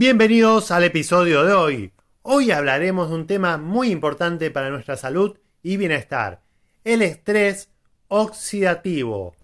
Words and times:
Bienvenidos 0.00 0.70
al 0.70 0.84
episodio 0.84 1.44
de 1.44 1.52
hoy. 1.52 1.92
Hoy 2.22 2.52
hablaremos 2.52 3.10
de 3.10 3.16
un 3.16 3.26
tema 3.26 3.58
muy 3.58 3.90
importante 3.90 4.50
para 4.50 4.70
nuestra 4.70 4.96
salud 4.96 5.36
y 5.62 5.76
bienestar, 5.76 6.40
el 6.84 7.02
estrés 7.02 7.68
oxidativo. 8.08 9.34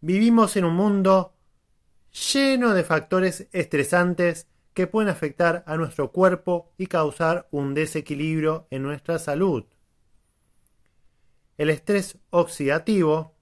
Vivimos 0.00 0.56
en 0.56 0.64
un 0.64 0.74
mundo 0.74 1.32
lleno 2.32 2.74
de 2.74 2.82
factores 2.82 3.46
estresantes 3.52 4.48
que 4.74 4.88
pueden 4.88 5.10
afectar 5.10 5.62
a 5.68 5.76
nuestro 5.76 6.10
cuerpo 6.10 6.72
y 6.76 6.88
causar 6.88 7.46
un 7.52 7.72
desequilibrio 7.72 8.66
en 8.70 8.82
nuestra 8.82 9.20
salud. 9.20 9.64
El 11.56 11.70
estrés 11.70 12.18
oxidativo 12.30 13.36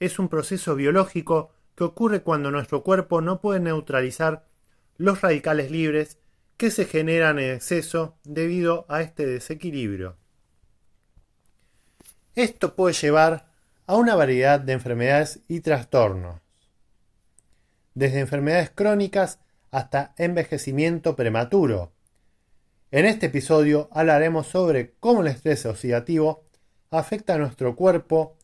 es 0.00 0.18
un 0.18 0.30
proceso 0.30 0.74
biológico 0.74 1.52
que 1.78 1.84
ocurre 1.84 2.22
cuando 2.22 2.50
nuestro 2.50 2.82
cuerpo 2.82 3.20
no 3.20 3.40
puede 3.40 3.60
neutralizar 3.60 4.44
los 4.96 5.20
radicales 5.20 5.70
libres 5.70 6.18
que 6.56 6.72
se 6.72 6.86
generan 6.86 7.38
en 7.38 7.54
exceso 7.54 8.18
debido 8.24 8.84
a 8.88 9.00
este 9.00 9.26
desequilibrio. 9.26 10.16
Esto 12.34 12.74
puede 12.74 12.94
llevar 12.94 13.52
a 13.86 13.94
una 13.94 14.16
variedad 14.16 14.58
de 14.58 14.72
enfermedades 14.72 15.42
y 15.46 15.60
trastornos, 15.60 16.40
desde 17.94 18.18
enfermedades 18.18 18.70
crónicas 18.74 19.38
hasta 19.70 20.14
envejecimiento 20.18 21.14
prematuro. 21.14 21.92
En 22.90 23.04
este 23.04 23.26
episodio 23.26 23.88
hablaremos 23.92 24.48
sobre 24.48 24.94
cómo 24.98 25.20
el 25.20 25.28
estrés 25.28 25.64
oxidativo 25.64 26.42
afecta 26.90 27.34
a 27.34 27.38
nuestro 27.38 27.76
cuerpo 27.76 28.36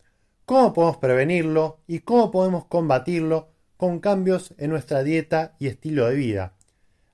cómo 0.45 0.73
podemos 0.73 0.99
prevenirlo 0.99 1.81
y 1.87 2.01
cómo 2.01 2.31
podemos 2.31 2.67
combatirlo 2.67 3.49
con 3.77 4.01
cambios 4.01 4.55
en 4.59 4.71
nuestra 4.71 5.03
dieta 5.03 5.55
y 5.59 5.67
estilo 5.67 6.07
de 6.07 6.15
vida. 6.15 6.55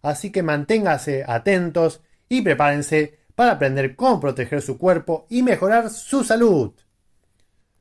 Así 0.02 0.30
que 0.30 0.42
manténganse 0.42 1.24
atentos 1.26 2.00
y 2.28 2.42
prepárense 2.42 3.18
para 3.34 3.52
aprender 3.52 3.96
cómo 3.96 4.20
proteger 4.20 4.62
su 4.62 4.78
cuerpo 4.78 5.26
y 5.28 5.42
mejorar 5.42 5.90
su 5.90 6.24
salud. 6.24 6.72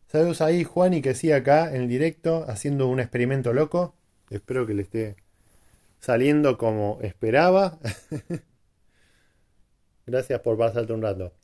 Saludos 0.08 0.42
ahí, 0.42 0.64
Juan, 0.64 0.94
y 0.94 1.02
que 1.02 1.14
siga 1.14 1.38
acá 1.38 1.70
en 1.70 1.84
el 1.84 1.88
directo 1.88 2.46
haciendo 2.48 2.88
un 2.88 3.00
experimento 3.00 3.54
loco. 3.54 3.96
Espero 4.30 4.66
que 4.66 4.74
le 4.74 4.82
esté 4.84 5.16
saliendo 6.00 6.58
como 6.58 7.00
esperaba. 7.02 7.78
Gracias 10.08 10.40
por 10.40 10.58
pasarte 10.58 10.94
un 10.94 11.04
rato 11.04 11.39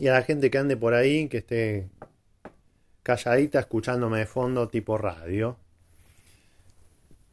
y 0.00 0.08
a 0.08 0.14
la 0.14 0.22
gente 0.22 0.50
que 0.50 0.56
ande 0.56 0.78
por 0.78 0.94
ahí, 0.94 1.28
que 1.28 1.38
esté 1.38 1.90
calladita 3.02 3.60
escuchándome 3.60 4.20
de 4.20 4.26
fondo 4.26 4.68
tipo 4.68 4.96
radio. 4.96 5.58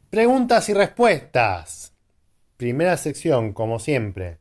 Preguntas 0.09 0.68
y 0.68 0.74
respuestas. 0.74 1.94
Primera 2.58 2.98
sección, 2.98 3.54
como 3.54 3.80
siempre. 3.80 4.40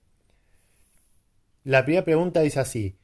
La 1.63 1.85
primera 1.85 2.05
pregunta 2.05 2.41
dice 2.41 2.59
así. 2.59 2.97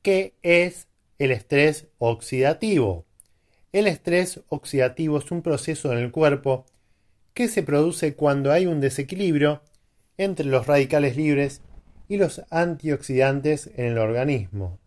¿Qué 0.00 0.34
es 0.42 0.88
el 1.18 1.30
estrés 1.30 1.88
oxidativo? 1.98 3.04
El 3.72 3.86
estrés 3.86 4.40
oxidativo 4.48 5.18
es 5.18 5.30
un 5.30 5.42
proceso 5.42 5.92
en 5.92 5.98
el 5.98 6.10
cuerpo 6.10 6.64
que 7.34 7.48
se 7.48 7.62
produce 7.62 8.14
cuando 8.14 8.50
hay 8.50 8.64
un 8.64 8.80
desequilibrio 8.80 9.60
entre 10.16 10.46
los 10.46 10.66
radicales 10.66 11.18
libres 11.18 11.60
y 12.10 12.16
los 12.16 12.42
antioxidantes 12.50 13.70
en 13.76 13.86
el 13.86 13.98
organismo. 13.98 14.79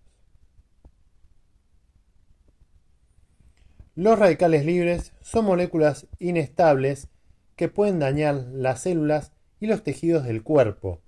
Los 3.96 4.18
radicales 4.18 4.66
libres 4.66 5.14
son 5.22 5.46
moléculas 5.46 6.08
inestables 6.18 7.10
que 7.56 7.70
pueden 7.70 8.00
dañar 8.00 8.36
las 8.52 8.82
células 8.82 9.34
y 9.60 9.68
los 9.68 9.84
tejidos 9.84 10.24
del 10.24 10.42
cuerpo, 10.42 11.02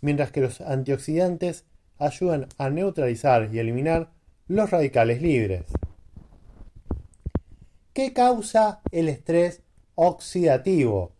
mientras 0.00 0.32
que 0.32 0.40
los 0.40 0.62
antioxidantes 0.62 1.66
ayudan 1.98 2.48
a 2.56 2.70
neutralizar 2.70 3.50
y 3.52 3.58
eliminar 3.58 4.10
los 4.48 4.70
radicales 4.70 5.20
libres. 5.20 5.64
¿Qué 7.92 8.14
causa 8.14 8.80
el 8.90 9.10
estrés 9.10 9.62
oxidativo? 9.94 11.12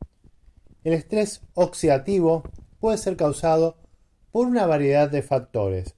El 0.84 0.94
estrés 0.94 1.42
oxidativo 1.52 2.44
puede 2.80 2.96
ser 2.96 3.16
causado 3.16 3.76
por 4.32 4.46
una 4.46 4.64
variedad 4.66 5.10
de 5.10 5.22
factores, 5.22 5.96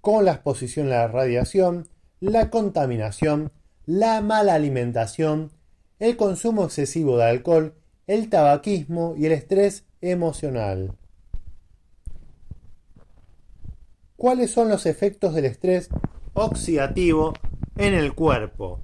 como 0.00 0.22
la 0.22 0.32
exposición 0.32 0.86
a 0.86 0.90
la 0.90 1.08
radiación, 1.08 1.88
la 2.20 2.48
contaminación, 2.48 3.52
la 3.98 4.20
mala 4.20 4.54
alimentación, 4.54 5.50
el 5.98 6.16
consumo 6.16 6.64
excesivo 6.64 7.16
de 7.16 7.24
alcohol, 7.24 7.74
el 8.06 8.30
tabaquismo 8.30 9.14
y 9.16 9.26
el 9.26 9.32
estrés 9.32 9.84
emocional. 10.00 10.94
¿Cuáles 14.16 14.52
son 14.52 14.68
los 14.68 14.86
efectos 14.86 15.34
del 15.34 15.46
estrés 15.46 15.88
oxidativo 16.34 17.34
en 17.78 17.94
el 17.94 18.14
cuerpo? 18.14 18.80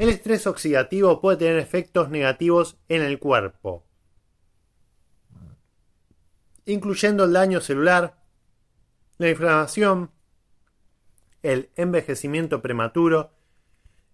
El 0.00 0.08
estrés 0.08 0.48
oxidativo 0.48 1.20
puede 1.20 1.36
tener 1.36 1.58
efectos 1.58 2.10
negativos 2.10 2.76
en 2.88 3.02
el 3.02 3.18
cuerpo 3.18 3.84
incluyendo 6.68 7.24
el 7.24 7.32
daño 7.32 7.62
celular, 7.62 8.18
la 9.16 9.30
inflamación, 9.30 10.10
el 11.42 11.70
envejecimiento 11.76 12.60
prematuro, 12.60 13.32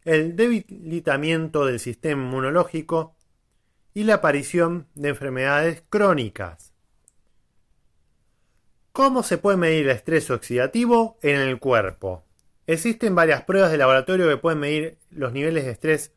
el 0.05 0.37
debilitamiento 0.37 1.65
del 1.67 1.81
sistema 1.81 2.23
inmunológico 2.23 3.17
y 3.95 4.05
la 4.05 4.15
aparición 4.15 4.89
de 4.95 5.11
enfermedades 5.11 5.83
crónicas. 5.89 6.73
¿Cómo 8.93 9.23
se 9.23 9.39
puede 9.39 9.57
medir 9.57 9.87
el 9.87 9.97
estrés 9.97 10.31
oxidativo 10.31 11.19
en 11.23 11.37
el 11.37 11.59
cuerpo? 11.59 12.25
Existen 12.67 13.15
varias 13.15 13.43
pruebas 13.43 13.71
de 13.71 13.79
laboratorio 13.79 14.29
que 14.29 14.37
pueden 14.37 14.61
medir 14.61 14.99
los 15.11 15.33
niveles 15.33 15.65
de 15.65 15.73
estrés 15.73 16.13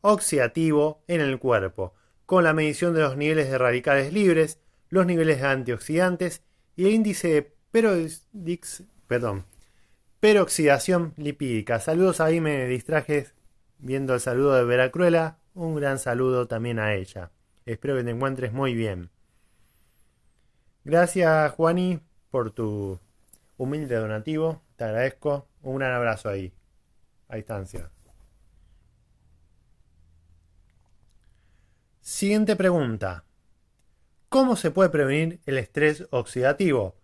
oxidativo 0.00 1.02
en 1.08 1.20
el 1.20 1.38
cuerpo, 1.38 1.94
con 2.26 2.44
la 2.44 2.52
medición 2.52 2.94
de 2.94 3.00
los 3.00 3.16
niveles 3.16 3.50
de 3.50 3.58
radicales 3.58 4.12
libres, 4.12 4.60
los 4.88 5.06
niveles 5.06 5.40
de 5.40 5.46
antioxidantes 5.46 6.42
y 6.76 6.86
el 6.86 6.92
índice 6.92 7.28
de 7.28 7.52
perdón, 9.06 9.46
peroxidación 10.22 11.14
lipídica. 11.16 11.80
Saludos 11.80 12.20
ahí, 12.20 12.40
me 12.40 12.68
distraje 12.68 13.26
viendo 13.78 14.14
el 14.14 14.20
saludo 14.20 14.54
de 14.54 14.62
Veracruela. 14.62 15.40
Un 15.52 15.74
gran 15.74 15.98
saludo 15.98 16.46
también 16.46 16.78
a 16.78 16.94
ella. 16.94 17.32
Espero 17.66 17.96
que 17.96 18.04
te 18.04 18.10
encuentres 18.10 18.52
muy 18.52 18.72
bien. 18.72 19.10
Gracias, 20.84 21.50
Juani, 21.54 21.98
por 22.30 22.52
tu 22.52 23.00
humilde 23.56 23.96
donativo. 23.96 24.62
Te 24.76 24.84
agradezco. 24.84 25.48
Un 25.60 25.78
gran 25.78 25.90
abrazo 25.92 26.28
ahí, 26.28 26.52
a 27.26 27.34
distancia. 27.34 27.90
Siguiente 32.00 32.54
pregunta. 32.54 33.24
¿Cómo 34.28 34.54
se 34.54 34.70
puede 34.70 34.90
prevenir 34.90 35.40
el 35.46 35.58
estrés 35.58 36.06
oxidativo? 36.12 36.94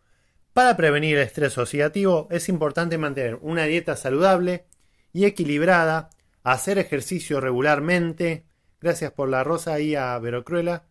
Para 0.53 0.77
prevenir 0.77 1.17
el 1.17 1.25
estrés 1.25 1.57
oxidativo 1.59 2.29
es 2.31 2.49
importante 2.49 2.99
mantener 2.99 3.39
una 3.43 3.65
dieta 3.65 3.97
saludable 3.97 4.67
y 5.13 5.25
equilibrada, 5.25 6.11
hacer 6.43 6.79
ejercicio 6.79 7.41
regularmente, 7.41 8.45
gracias 8.81 9.13
por 9.13 9.29
la 9.29 9.45
rosa 9.45 9.75
ahí 9.75 9.95
a 9.95 10.19
Verocruela, 10.19 10.85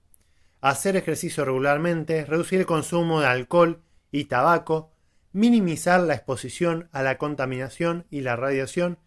hacer 0.61 0.95
ejercicio 0.95 1.45
regularmente, 1.45 2.25
reducir 2.25 2.59
el 2.59 2.65
consumo 2.65 3.21
de 3.21 3.27
alcohol 3.27 3.81
y 4.11 4.25
tabaco, 4.25 4.91
minimizar 5.33 5.99
la 6.01 6.15
exposición 6.15 6.89
a 6.91 7.03
la 7.03 7.17
contaminación 7.17 8.05
y 8.09 8.21
la 8.21 8.35
radiación 8.35 8.99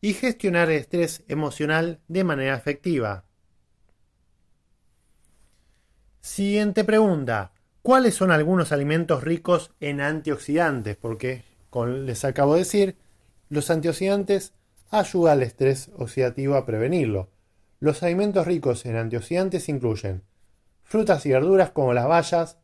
y 0.00 0.14
gestionar 0.14 0.70
el 0.70 0.78
estrés 0.78 1.24
emocional 1.28 2.00
de 2.06 2.24
manera 2.24 2.54
efectiva. 2.54 3.24
Siguiente 6.20 6.84
pregunta. 6.84 7.52
¿Cuáles 7.86 8.16
son 8.16 8.32
algunos 8.32 8.72
alimentos 8.72 9.22
ricos 9.22 9.70
en 9.78 10.00
antioxidantes? 10.00 10.96
Porque, 10.96 11.44
como 11.70 11.86
les 11.86 12.24
acabo 12.24 12.54
de 12.54 12.58
decir, 12.58 12.96
los 13.48 13.70
antioxidantes 13.70 14.54
ayuda 14.90 15.30
al 15.30 15.44
estrés 15.44 15.92
oxidativo 15.96 16.56
a 16.56 16.66
prevenirlo. 16.66 17.28
Los 17.78 18.02
alimentos 18.02 18.44
ricos 18.44 18.86
en 18.86 18.96
antioxidantes 18.96 19.68
incluyen 19.68 20.24
frutas 20.82 21.24
y 21.26 21.30
verduras 21.30 21.70
como 21.70 21.94
las 21.94 22.08
bayas, 22.08 22.58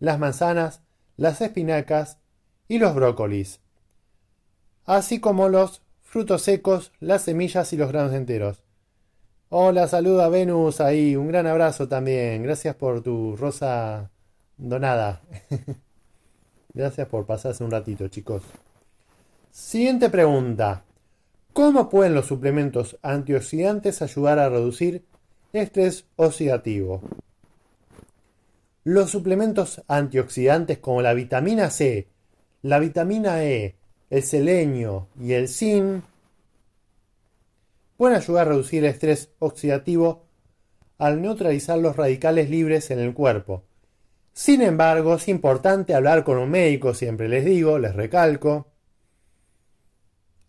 las 0.00 0.18
manzanas, 0.18 0.82
las 1.16 1.40
espinacas 1.40 2.18
y 2.66 2.80
los 2.80 2.92
brócolis, 2.92 3.60
así 4.84 5.20
como 5.20 5.48
los 5.48 5.82
frutos 6.02 6.42
secos, 6.42 6.90
las 6.98 7.22
semillas 7.22 7.72
y 7.72 7.76
los 7.76 7.92
granos 7.92 8.14
enteros. 8.14 8.64
Hola, 9.48 9.86
saluda 9.86 10.28
Venus 10.28 10.80
ahí, 10.80 11.14
un 11.14 11.28
gran 11.28 11.46
abrazo 11.46 11.86
también. 11.86 12.42
Gracias 12.42 12.74
por 12.74 13.00
tu 13.00 13.36
rosa 13.36 14.10
donada. 14.56 15.22
Gracias 16.74 17.08
por 17.08 17.26
pasarse 17.26 17.64
un 17.64 17.70
ratito, 17.70 18.08
chicos. 18.08 18.42
Siguiente 19.50 20.10
pregunta. 20.10 20.84
¿Cómo 21.52 21.88
pueden 21.88 22.14
los 22.14 22.26
suplementos 22.26 22.98
antioxidantes 23.00 24.02
ayudar 24.02 24.38
a 24.38 24.50
reducir 24.50 25.06
estrés 25.54 26.04
oxidativo? 26.16 27.00
Los 28.84 29.10
suplementos 29.10 29.82
antioxidantes 29.88 30.78
como 30.78 31.00
la 31.00 31.14
vitamina 31.14 31.70
C, 31.70 32.08
la 32.60 32.78
vitamina 32.78 33.42
E, 33.42 33.76
el 34.10 34.22
selenio 34.22 35.08
y 35.18 35.32
el 35.32 35.48
zinc 35.48 36.04
pueden 37.96 38.16
ayudar 38.16 38.46
a 38.46 38.50
reducir 38.50 38.84
el 38.84 38.90
estrés 38.90 39.30
oxidativo 39.38 40.24
al 40.98 41.22
neutralizar 41.22 41.78
los 41.78 41.96
radicales 41.96 42.50
libres 42.50 42.90
en 42.90 42.98
el 42.98 43.14
cuerpo. 43.14 43.64
Sin 44.36 44.60
embargo, 44.60 45.14
es 45.14 45.28
importante 45.28 45.94
hablar 45.94 46.22
con 46.22 46.36
un 46.36 46.50
médico, 46.50 46.92
siempre 46.92 47.26
les 47.26 47.42
digo, 47.42 47.78
les 47.78 47.96
recalco, 47.96 48.66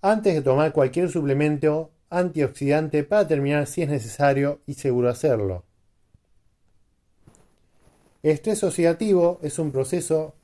antes 0.02 0.36
de 0.36 0.42
tomar 0.42 0.74
cualquier 0.74 1.10
suplemento 1.10 1.94
antioxidante 2.10 3.06
para 3.06 3.24
determinar 3.24 3.66
si 3.66 3.84
es 3.84 3.90
necesario 3.90 4.60
y 4.66 4.74
seguro 4.74 5.08
hacerlo. 5.08 5.64
Estrés 8.24 8.62
oxidativo 8.66 9.40
es 9.42 9.58
un 9.58 9.72
proceso 9.72 10.36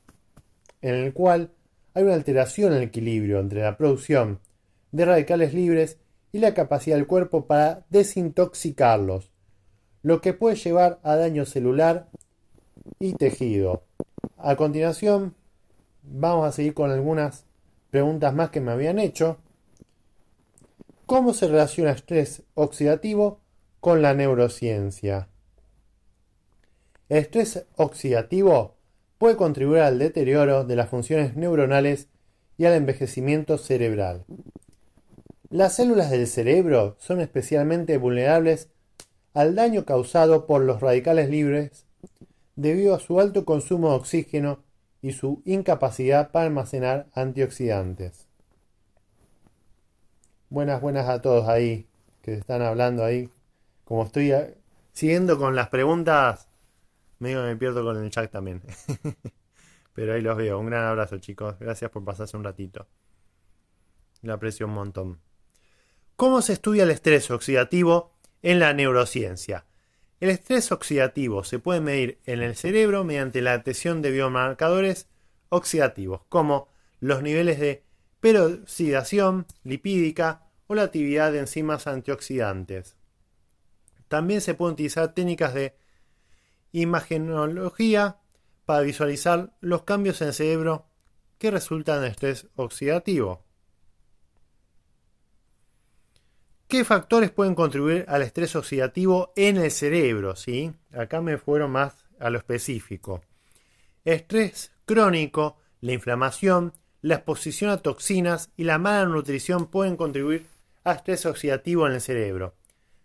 en 0.80 0.94
el 0.94 1.12
cual 1.12 1.52
hay 1.92 2.04
una 2.04 2.14
alteración 2.14 2.72
en 2.72 2.78
el 2.78 2.84
equilibrio 2.84 3.40
entre 3.40 3.60
la 3.60 3.76
producción 3.76 4.40
de 4.90 5.04
radicales 5.04 5.52
libres 5.52 5.98
y 6.32 6.38
la 6.38 6.54
capacidad 6.54 6.96
del 6.96 7.06
cuerpo 7.06 7.46
para 7.46 7.84
desintoxicarlos, 7.90 9.30
lo 10.00 10.22
que 10.22 10.32
puede 10.32 10.56
llevar 10.56 10.98
a 11.02 11.16
daño 11.16 11.44
celular 11.44 12.08
y 12.98 13.14
tejido. 13.14 13.82
A 14.38 14.56
continuación, 14.56 15.34
vamos 16.02 16.46
a 16.46 16.52
seguir 16.52 16.74
con 16.74 16.90
algunas 16.90 17.44
preguntas 17.90 18.34
más 18.34 18.50
que 18.50 18.60
me 18.60 18.72
habían 18.72 18.98
hecho. 18.98 19.38
¿Cómo 21.06 21.34
se 21.34 21.48
relaciona 21.48 21.92
estrés 21.92 22.42
oxidativo 22.54 23.40
con 23.80 24.02
la 24.02 24.14
neurociencia? 24.14 25.28
El 27.08 27.18
estrés 27.18 27.66
oxidativo 27.76 28.74
puede 29.18 29.36
contribuir 29.36 29.82
al 29.82 29.98
deterioro 29.98 30.64
de 30.64 30.76
las 30.76 30.88
funciones 30.88 31.36
neuronales 31.36 32.08
y 32.56 32.64
al 32.64 32.72
envejecimiento 32.74 33.58
cerebral. 33.58 34.24
Las 35.50 35.76
células 35.76 36.10
del 36.10 36.26
cerebro 36.26 36.96
son 36.98 37.20
especialmente 37.20 37.98
vulnerables 37.98 38.70
al 39.34 39.54
daño 39.54 39.84
causado 39.84 40.46
por 40.46 40.62
los 40.62 40.80
radicales 40.80 41.28
libres 41.28 41.84
debido 42.56 42.94
a 42.94 43.00
su 43.00 43.20
alto 43.20 43.44
consumo 43.44 43.90
de 43.90 43.96
oxígeno 43.96 44.62
y 45.02 45.12
su 45.12 45.42
incapacidad 45.44 46.30
para 46.30 46.46
almacenar 46.46 47.08
antioxidantes. 47.14 48.26
Buenas, 50.48 50.80
buenas 50.80 51.08
a 51.08 51.20
todos 51.20 51.48
ahí 51.48 51.86
que 52.22 52.34
están 52.34 52.62
hablando 52.62 53.04
ahí. 53.04 53.28
Como 53.84 54.04
estoy 54.04 54.32
eh, 54.32 54.56
siguiendo 54.92 55.38
con 55.38 55.54
las 55.54 55.68
preguntas, 55.68 56.48
medio 57.18 57.42
me 57.42 57.56
pierdo 57.56 57.84
con 57.84 58.02
el 58.02 58.10
chat 58.10 58.30
también. 58.30 58.62
Pero 59.94 60.14
ahí 60.14 60.22
los 60.22 60.36
veo. 60.36 60.58
Un 60.58 60.66
gran 60.66 60.84
abrazo, 60.84 61.18
chicos. 61.18 61.56
Gracias 61.58 61.90
por 61.90 62.04
pasarse 62.04 62.36
un 62.36 62.44
ratito. 62.44 62.86
Lo 64.22 64.32
aprecio 64.32 64.66
un 64.66 64.72
montón. 64.72 65.20
¿Cómo 66.16 66.40
se 66.42 66.54
estudia 66.54 66.84
el 66.84 66.90
estrés 66.90 67.30
oxidativo 67.30 68.12
en 68.42 68.58
la 68.58 68.72
neurociencia? 68.72 69.66
El 70.24 70.30
estrés 70.30 70.72
oxidativo 70.72 71.44
se 71.44 71.58
puede 71.58 71.82
medir 71.82 72.18
en 72.24 72.40
el 72.40 72.56
cerebro 72.56 73.04
mediante 73.04 73.42
la 73.42 73.58
detección 73.58 74.00
de 74.00 74.10
biomarcadores 74.10 75.06
oxidativos, 75.50 76.22
como 76.30 76.68
los 76.98 77.22
niveles 77.22 77.60
de 77.60 77.84
peroxidación 78.20 79.44
lipídica 79.64 80.48
o 80.66 80.74
la 80.74 80.84
actividad 80.84 81.30
de 81.30 81.40
enzimas 81.40 81.86
antioxidantes. 81.86 82.96
También 84.08 84.40
se 84.40 84.54
pueden 84.54 84.72
utilizar 84.72 85.12
técnicas 85.12 85.52
de 85.52 85.76
imagenología 86.72 88.16
para 88.64 88.80
visualizar 88.80 89.52
los 89.60 89.82
cambios 89.82 90.22
en 90.22 90.28
el 90.28 90.32
cerebro 90.32 90.86
que 91.36 91.50
resultan 91.50 92.00
de 92.00 92.08
estrés 92.08 92.46
oxidativo. 92.56 93.43
¿Qué 96.68 96.84
factores 96.84 97.30
pueden 97.30 97.54
contribuir 97.54 98.06
al 98.08 98.22
estrés 98.22 98.56
oxidativo 98.56 99.32
en 99.36 99.58
el 99.58 99.70
cerebro? 99.70 100.34
¿Sí? 100.34 100.72
Acá 100.92 101.20
me 101.20 101.36
fueron 101.36 101.70
más 101.72 102.06
a 102.18 102.30
lo 102.30 102.38
específico. 102.38 103.20
Estrés 104.04 104.72
crónico, 104.86 105.58
la 105.80 105.92
inflamación, 105.92 106.72
la 107.02 107.16
exposición 107.16 107.70
a 107.70 107.78
toxinas 107.78 108.50
y 108.56 108.64
la 108.64 108.78
mala 108.78 109.04
nutrición 109.04 109.66
pueden 109.66 109.96
contribuir 109.96 110.46
a 110.84 110.92
estrés 110.92 111.26
oxidativo 111.26 111.86
en 111.86 111.92
el 111.92 112.00
cerebro. 112.00 112.54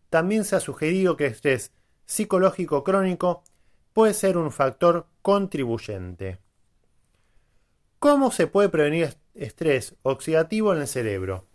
También 0.10 0.46
se 0.46 0.56
ha 0.56 0.62
sugerido 0.62 1.18
que 1.18 1.26
estrés 1.26 1.74
psicológico 2.06 2.84
crónico 2.84 3.44
puede 3.92 4.14
ser 4.14 4.38
un 4.38 4.52
factor 4.52 5.08
contribuyente. 5.22 6.40
¿Cómo 8.00 8.32
se 8.32 8.48
puede 8.48 8.70
prevenir 8.70 9.18
estrés 9.34 9.96
oxidativo 10.04 10.74
en 10.74 10.82
el 10.82 10.88
cerebro? 10.88 11.49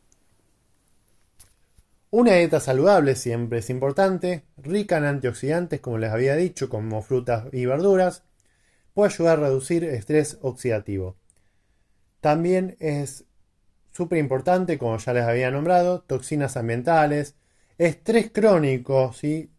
Una 2.17 2.35
dieta 2.35 2.61
saludable 2.61 3.17
siempre 3.17 3.59
es 3.59 3.71
importante, 3.71 4.45
rica 4.57 4.99
en 4.99 5.05
antioxidantes, 5.05 5.81
como 5.81 5.99
les 5.99 6.13
había 6.13 6.37
dicho, 6.37 6.69
como 6.69 7.03
frutas 7.03 7.47
y 7.51 7.67
verduras, 7.67 8.23
puede 8.93 9.13
ayudar 9.13 9.39
a 9.39 9.43
reducir 9.49 9.83
estrés 9.83 10.39
oxidativo. 10.41 11.17
También 12.21 12.77
es 12.79 13.25
súper 13.91 14.19
importante, 14.21 14.79
como 14.79 14.97
ya 14.97 15.13
les 15.13 15.25
había 15.25 15.51
nombrado, 15.51 16.03
toxinas 16.03 16.57
ambientales, 16.57 17.35
estrés 17.79 18.31
crónico, 18.31 19.13
¿sí? 19.13 19.51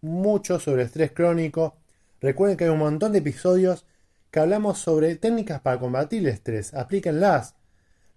mucho 0.00 0.58
sobre 0.58 0.84
estrés 0.84 1.12
crónico. 1.12 1.76
Recuerden 2.22 2.56
que 2.56 2.64
hay 2.64 2.70
un 2.70 2.78
montón 2.78 3.12
de 3.12 3.18
episodios 3.18 3.84
que 4.30 4.40
hablamos 4.40 4.78
sobre 4.78 5.16
técnicas 5.16 5.60
para 5.60 5.78
combatir 5.78 6.20
el 6.20 6.28
estrés. 6.28 6.72
Aplíquenlas. 6.72 7.56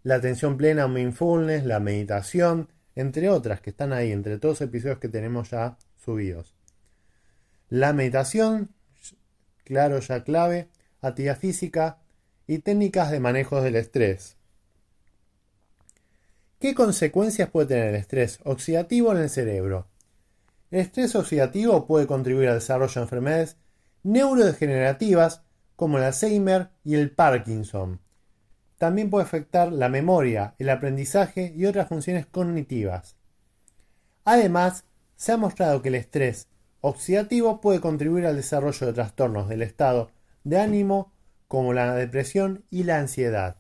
La 0.04 0.16
atención 0.16 0.56
plena, 0.56 0.88
mindfulness, 0.88 1.66
la 1.66 1.82
meditación, 1.82 2.70
entre 2.96 3.30
otras 3.30 3.62
que 3.62 3.72
están 3.72 3.94
ahí, 3.94 4.12
entre 4.12 4.38
todos 4.38 4.60
los 4.60 4.70
episodios 4.70 5.00
que 5.00 5.10
tenemos 5.10 5.52
ya 5.52 5.78
subidos. 5.96 6.54
La 7.70 7.94
meditación, 7.94 8.70
claro, 9.64 10.00
ya 10.00 10.24
clave, 10.24 10.70
actividad 11.02 11.38
física 11.38 11.98
y 12.48 12.60
técnicas 12.60 13.12
de 13.12 13.20
manejo 13.20 13.62
del 13.62 13.76
estrés. 13.76 14.38
¿Qué 16.60 16.76
consecuencias 16.76 17.50
puede 17.50 17.68
tener 17.68 17.88
el 17.90 17.96
estrés 17.96 18.40
oxidativo 18.44 19.12
en 19.12 19.18
el 19.18 19.30
cerebro? 19.30 19.88
El 20.72 20.80
estrés 20.80 21.16
oxidativo 21.16 21.86
puede 21.86 22.08
contribuir 22.08 22.50
al 22.50 22.56
desarrollo 22.56 22.94
de 22.94 23.02
enfermedades 23.02 23.58
neurodegenerativas 24.04 25.42
como 25.76 25.98
el 25.98 26.06
Alzheimer 26.06 26.70
y 26.84 26.96
el 26.96 27.12
Parkinson, 27.12 28.00
también 28.84 29.10
puede 29.10 29.24
afectar 29.24 29.72
la 29.72 29.88
memoria, 29.88 30.56
el 30.60 30.70
aprendizaje 30.70 31.54
y 31.56 31.68
otras 31.68 31.88
funciones 31.88 32.26
cognitivas. 32.26 33.16
Además, 34.26 34.84
se 35.16 35.32
ha 35.32 35.38
mostrado 35.38 35.82
que 35.82 35.88
el 35.88 35.96
estrés 35.96 36.50
oxidativo 36.82 37.62
puede 37.62 37.80
contribuir 37.80 38.26
al 38.26 38.36
desarrollo 38.36 38.86
de 38.86 38.92
trastornos 38.92 39.48
del 39.48 39.62
estado 39.62 40.12
de 40.44 40.60
ánimo 40.60 41.14
como 41.48 41.72
la 41.72 41.96
depresión 41.96 42.66
y 42.70 42.84
la 42.84 43.00
ansiedad. 43.00 43.56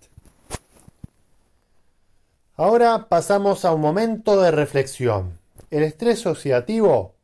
Ahora 2.57 3.07
pasamos 3.07 3.63
a 3.63 3.73
un 3.73 3.79
momento 3.79 4.41
de 4.41 4.51
reflexión. 4.51 5.39
El 5.71 5.83
estrés 5.83 6.25
oxidativo 6.25 7.15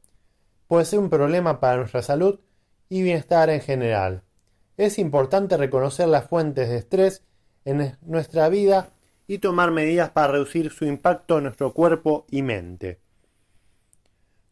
puede 0.70 0.86
ser 0.86 1.00
un 1.00 1.10
problema 1.10 1.60
para 1.60 1.75
nuestra 1.75 2.01
salud 2.01 2.39
y 2.88 3.01
bienestar 3.01 3.50
en 3.50 3.60
general. 3.60 4.24
Es 4.77 5.00
importante 5.00 5.58
reconocer 5.58 6.08
las 6.08 6.27
fuentes 6.27 6.70
de 6.70 6.77
estrés 6.77 7.24
en 7.66 7.98
nuestra 8.01 8.50
vida 8.50 8.92
y 9.28 9.38
tomar 9.38 9.72
medidas 9.72 10.10
para 10.10 10.34
reducir 10.34 10.72
su 10.72 10.86
impacto 10.86 11.38
en 11.38 11.44
nuestro 11.46 11.74
cuerpo 11.74 12.25
y 12.32 12.42
mente. 12.42 13.00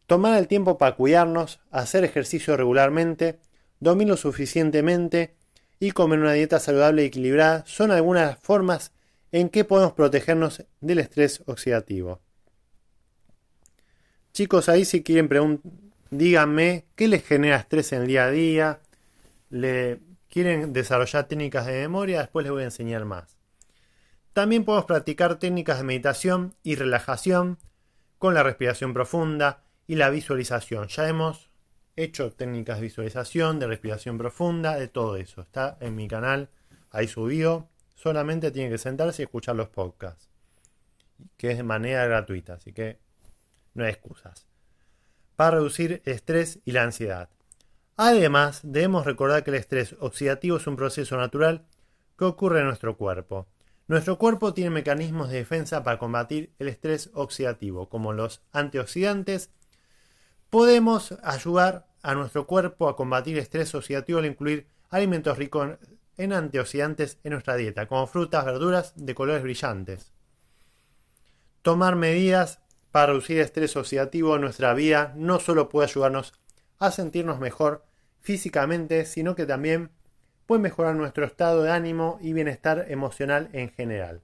Tomar 0.05 0.37
el 0.37 0.47
tiempo 0.47 0.77
para 0.77 0.95
cuidarnos, 0.95 1.59
hacer 1.71 2.03
ejercicio 2.03 2.55
regularmente, 2.55 3.39
dormir 3.79 4.07
lo 4.07 4.17
suficientemente 4.17 5.35
y 5.79 5.91
comer 5.91 6.19
una 6.19 6.33
dieta 6.33 6.59
saludable 6.59 7.03
y 7.03 7.07
equilibrada 7.07 7.63
son 7.65 7.91
algunas 7.91 8.39
formas 8.39 8.93
en 9.31 9.49
que 9.49 9.65
podemos 9.65 9.93
protegernos 9.93 10.63
del 10.79 10.99
estrés 10.99 11.43
oxidativo. 11.45 12.21
Chicos, 14.31 14.69
ahí 14.69 14.85
si 14.85 15.03
quieren 15.03 15.27
díganme 16.11 16.85
qué 16.95 17.07
les 17.07 17.23
genera 17.25 17.57
estrés 17.57 17.91
en 17.91 18.01
el 18.03 18.07
día 18.07 18.25
a 18.25 18.31
día. 18.31 18.79
¿Le 19.49 19.99
quieren 20.37 20.71
desarrollar 20.71 21.27
técnicas 21.27 21.65
de 21.65 21.73
memoria? 21.73 22.19
Después 22.19 22.43
les 22.43 22.51
voy 22.51 22.61
a 22.61 22.65
enseñar 22.65 23.05
más. 23.05 23.39
También 24.33 24.65
podemos 24.65 24.85
practicar 24.85 25.39
técnicas 25.39 25.79
de 25.79 25.83
meditación 25.83 26.53
y 26.61 26.75
relajación 26.75 27.57
con 28.19 28.35
la 28.35 28.43
respiración 28.43 28.93
profunda 28.93 29.63
y 29.87 29.95
la 29.95 30.11
visualización. 30.11 30.89
Ya 30.89 31.09
hemos 31.09 31.49
hecho 31.95 32.31
técnicas 32.33 32.77
de 32.77 32.83
visualización, 32.83 33.57
de 33.57 33.65
respiración 33.65 34.19
profunda, 34.19 34.75
de 34.75 34.87
todo 34.87 35.15
eso. 35.15 35.41
Está 35.41 35.75
en 35.81 35.95
mi 35.95 36.07
canal, 36.07 36.51
ahí 36.91 37.07
subido. 37.07 37.67
Solamente 37.95 38.51
tienen 38.51 38.71
que 38.71 38.77
sentarse 38.77 39.23
y 39.23 39.25
escuchar 39.25 39.55
los 39.55 39.69
podcasts, 39.69 40.29
que 41.35 41.49
es 41.49 41.57
de 41.57 41.63
manera 41.63 42.05
gratuita, 42.05 42.53
así 42.53 42.73
que 42.73 42.99
no 43.73 43.85
hay 43.85 43.89
excusas. 43.89 44.45
Para 45.35 45.57
reducir 45.57 46.03
el 46.05 46.13
estrés 46.13 46.59
y 46.63 46.73
la 46.73 46.83
ansiedad. 46.83 47.27
Además, 47.97 48.61
debemos 48.63 49.05
recordar 49.05 49.43
que 49.43 49.49
el 49.49 49.57
estrés 49.57 49.95
oxidativo 49.99 50.57
es 50.57 50.67
un 50.67 50.75
proceso 50.75 51.17
natural 51.17 51.65
que 52.15 52.25
ocurre 52.25 52.59
en 52.59 52.67
nuestro 52.67 52.95
cuerpo. 52.95 53.47
Nuestro 53.87 54.19
cuerpo 54.19 54.53
tiene 54.53 54.69
mecanismos 54.69 55.29
de 55.29 55.37
defensa 55.37 55.81
para 55.83 55.97
combatir 55.97 56.53
el 56.59 56.67
estrés 56.67 57.09
oxidativo, 57.13 57.89
como 57.89 58.13
los 58.13 58.41
antioxidantes. 58.51 59.49
Podemos 60.51 61.17
ayudar 61.23 61.87
a 62.03 62.13
nuestro 62.13 62.45
cuerpo 62.45 62.87
a 62.87 62.95
combatir 62.95 63.35
el 63.35 63.41
estrés 63.41 63.73
oxidativo 63.73 64.19
al 64.19 64.27
incluir 64.27 64.67
alimentos 64.91 65.37
ricos 65.37 65.77
en 66.17 66.33
antioxidantes 66.33 67.17
en 67.23 67.31
nuestra 67.31 67.55
dieta, 67.55 67.87
como 67.87 68.05
frutas, 68.05 68.45
verduras 68.45 68.93
de 68.95 69.15
colores 69.15 69.41
brillantes. 69.41 70.11
Tomar 71.63 71.95
medidas 71.95 72.59
para 72.91 73.07
reducir 73.07 73.37
el 73.37 73.45
estrés 73.45 73.75
oxidativo 73.75 74.35
en 74.35 74.41
nuestra 74.41 74.75
vida 74.75 75.13
no 75.15 75.39
solo 75.39 75.67
puede 75.67 75.87
ayudarnos 75.87 76.33
a 76.79 76.91
sentirnos 76.91 77.39
mejor 77.39 77.86
físicamente, 78.27 79.05
sino 79.05 79.35
que 79.35 79.45
también 79.45 79.89
puede 80.47 80.61
mejorar 80.61 80.95
nuestro 80.95 81.23
estado 81.25 81.63
de 81.63 81.71
ánimo 81.71 82.19
y 82.21 82.33
bienestar 82.33 82.87
emocional 82.89 83.47
en 83.53 83.69
general. 83.69 84.21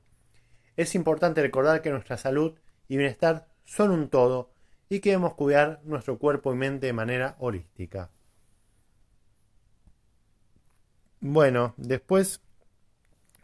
Es 0.76 0.94
importante 0.94 1.42
recordar 1.42 1.82
que 1.82 1.90
nuestra 1.90 2.18
salud 2.18 2.54
y 2.90 2.98
bienestar 2.98 3.48
son 3.64 3.92
un 3.92 4.10
todo 4.10 4.52
y 4.90 5.00
que 5.00 5.12
debemos 5.12 5.36
cuidar 5.36 5.80
nuestro 5.86 6.18
cuerpo 6.20 6.52
y 6.52 6.58
mente 6.58 6.88
de 6.88 6.92
manera 6.92 7.38
holística. 7.40 8.10
Bueno, 11.22 11.74
después, 11.78 12.42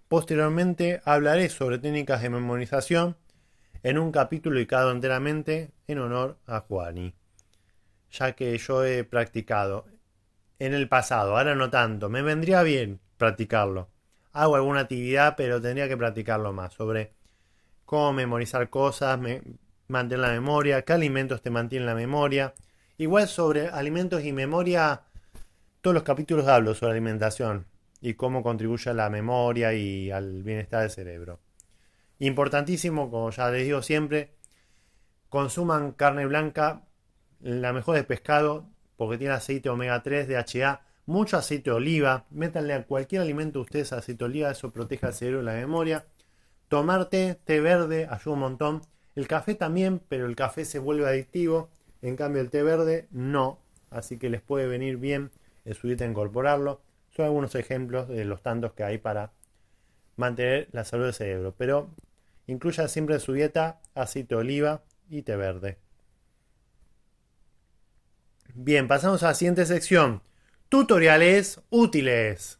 posteriormente, 0.09 0.99
hablaré 1.05 1.47
sobre 1.47 1.77
técnicas 1.77 2.21
de 2.21 2.31
memorización 2.31 3.15
en 3.81 3.97
un 3.97 4.11
capítulo 4.11 4.55
dedicado 4.55 4.91
enteramente 4.91 5.71
en 5.87 5.99
honor 5.99 6.37
a 6.47 6.59
Juani, 6.59 7.15
ya 8.11 8.33
que 8.33 8.57
yo 8.57 8.83
he 8.83 9.05
practicado 9.05 9.85
en 10.59 10.73
el 10.73 10.87
pasado, 10.89 11.37
ahora 11.37 11.55
no 11.55 11.69
tanto, 11.69 12.09
me 12.09 12.21
vendría 12.21 12.61
bien 12.63 12.99
practicarlo. 13.17 13.89
Hago 14.33 14.55
alguna 14.55 14.81
actividad, 14.81 15.35
pero 15.35 15.59
tendría 15.61 15.87
que 15.87 15.97
practicarlo 15.97 16.53
más 16.53 16.73
sobre 16.73 17.13
cómo 17.85 18.13
memorizar 18.13 18.69
cosas, 18.69 19.19
mantener 19.87 20.19
la 20.19 20.31
memoria, 20.31 20.83
qué 20.83 20.93
alimentos 20.93 21.41
te 21.41 21.49
mantienen 21.49 21.87
la 21.87 21.95
memoria. 21.95 22.53
Igual 22.97 23.27
sobre 23.27 23.69
alimentos 23.69 24.23
y 24.23 24.33
memoria 24.33 25.01
todos 25.81 25.93
los 25.93 26.03
capítulos 26.03 26.47
hablo 26.47 26.75
sobre 26.75 26.91
alimentación 26.91 27.65
y 28.01 28.15
cómo 28.15 28.43
contribuye 28.43 28.89
a 28.89 28.93
la 28.93 29.09
memoria 29.09 29.73
y 29.73 30.11
al 30.11 30.43
bienestar 30.43 30.81
del 30.81 30.91
cerebro. 30.91 31.39
Importantísimo, 32.19 33.09
como 33.09 33.31
ya 33.31 33.49
les 33.49 33.63
digo 33.63 33.81
siempre, 33.81 34.35
consuman 35.29 35.93
carne 35.93 36.25
blanca, 36.25 36.83
la 37.39 37.71
mejor 37.71 37.95
de 37.95 38.03
pescado, 38.03 38.67
porque 38.99 39.17
tiene 39.17 39.33
aceite 39.33 39.69
omega 39.69 40.03
3, 40.03 40.27
DHA, 40.27 40.81
mucho 41.05 41.37
aceite 41.37 41.69
de 41.69 41.77
oliva, 41.77 42.25
métanle 42.31 42.73
a 42.73 42.83
cualquier 42.85 43.21
alimento 43.21 43.61
ustedes 43.61 43.93
aceite 43.93 44.17
de 44.17 44.25
oliva, 44.25 44.51
eso 44.51 44.71
protege 44.71 45.05
al 45.05 45.13
cerebro 45.13 45.41
y 45.41 45.45
la 45.45 45.53
memoria. 45.53 46.05
Tomar 46.67 47.05
té, 47.05 47.39
té 47.45 47.61
verde, 47.61 48.09
ayuda 48.11 48.33
un 48.33 48.39
montón. 48.41 48.81
El 49.15 49.25
café 49.25 49.55
también, 49.55 50.01
pero 50.09 50.25
el 50.25 50.35
café 50.35 50.65
se 50.65 50.79
vuelve 50.79 51.07
adictivo, 51.07 51.69
en 52.01 52.17
cambio 52.17 52.41
el 52.41 52.49
té 52.49 52.61
verde 52.61 53.07
no, 53.09 53.61
así 53.89 54.17
que 54.17 54.29
les 54.29 54.41
puede 54.41 54.67
venir 54.67 54.97
bien 54.97 55.31
en 55.63 55.75
su 55.75 55.87
dieta 55.87 56.05
incorporarlo. 56.05 56.81
Son 57.09 57.23
algunos 57.23 57.55
ejemplos 57.55 58.09
de 58.09 58.25
los 58.25 58.43
tantos 58.43 58.73
que 58.73 58.83
hay 58.83 58.97
para 58.97 59.31
mantener 60.17 60.67
la 60.73 60.83
salud 60.83 61.05
del 61.05 61.13
cerebro, 61.13 61.55
pero 61.57 61.89
incluya 62.47 62.89
siempre 62.89 63.15
en 63.15 63.21
su 63.21 63.31
dieta 63.31 63.79
aceite 63.95 64.35
de 64.35 64.41
oliva 64.41 64.83
y 65.09 65.21
té 65.21 65.37
verde. 65.37 65.77
Bien, 68.61 68.89
pasamos 68.89 69.23
a 69.23 69.27
la 69.27 69.35
siguiente 69.35 69.65
sección. 69.65 70.21
Tutoriales 70.67 71.61
útiles. 71.69 72.59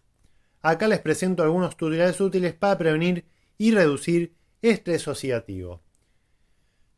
Acá 0.62 0.88
les 0.88 1.00
presento 1.00 1.44
algunos 1.44 1.76
tutoriales 1.76 2.22
útiles 2.22 2.54
para 2.54 2.78
prevenir 2.78 3.26
y 3.58 3.72
reducir 3.72 4.34
estrés 4.62 5.10
oxidativo. 5.10 5.82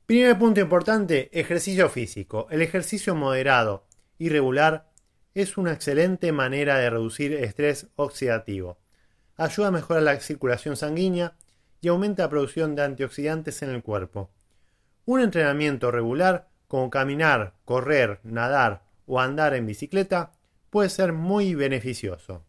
Primer 0.05 0.37
punto 0.37 0.61
importante, 0.61 1.31
ejercicio 1.33 1.89
físico. 1.89 2.45
El 2.51 2.61
ejercicio 2.61 3.15
moderado 3.15 3.87
y 4.19 4.29
regular 4.29 4.91
es 5.33 5.57
una 5.57 5.73
excelente 5.73 6.31
manera 6.31 6.77
de 6.77 6.91
reducir 6.91 7.33
estrés 7.33 7.87
oxidativo. 7.95 8.77
Ayuda 9.35 9.69
a 9.69 9.71
mejorar 9.71 10.03
la 10.03 10.19
circulación 10.19 10.77
sanguínea 10.77 11.33
y 11.81 11.87
aumenta 11.87 12.21
la 12.21 12.29
producción 12.29 12.75
de 12.75 12.83
antioxidantes 12.83 13.63
en 13.63 13.71
el 13.71 13.81
cuerpo. 13.81 14.29
Un 15.05 15.21
entrenamiento 15.21 15.89
regular, 15.89 16.49
como 16.67 16.91
caminar, 16.91 17.55
correr, 17.65 18.19
nadar 18.21 18.90
o 19.11 19.19
andar 19.19 19.53
en 19.55 19.65
bicicleta, 19.65 20.31
puede 20.69 20.87
ser 20.87 21.11
muy 21.11 21.53
beneficioso. 21.53 22.45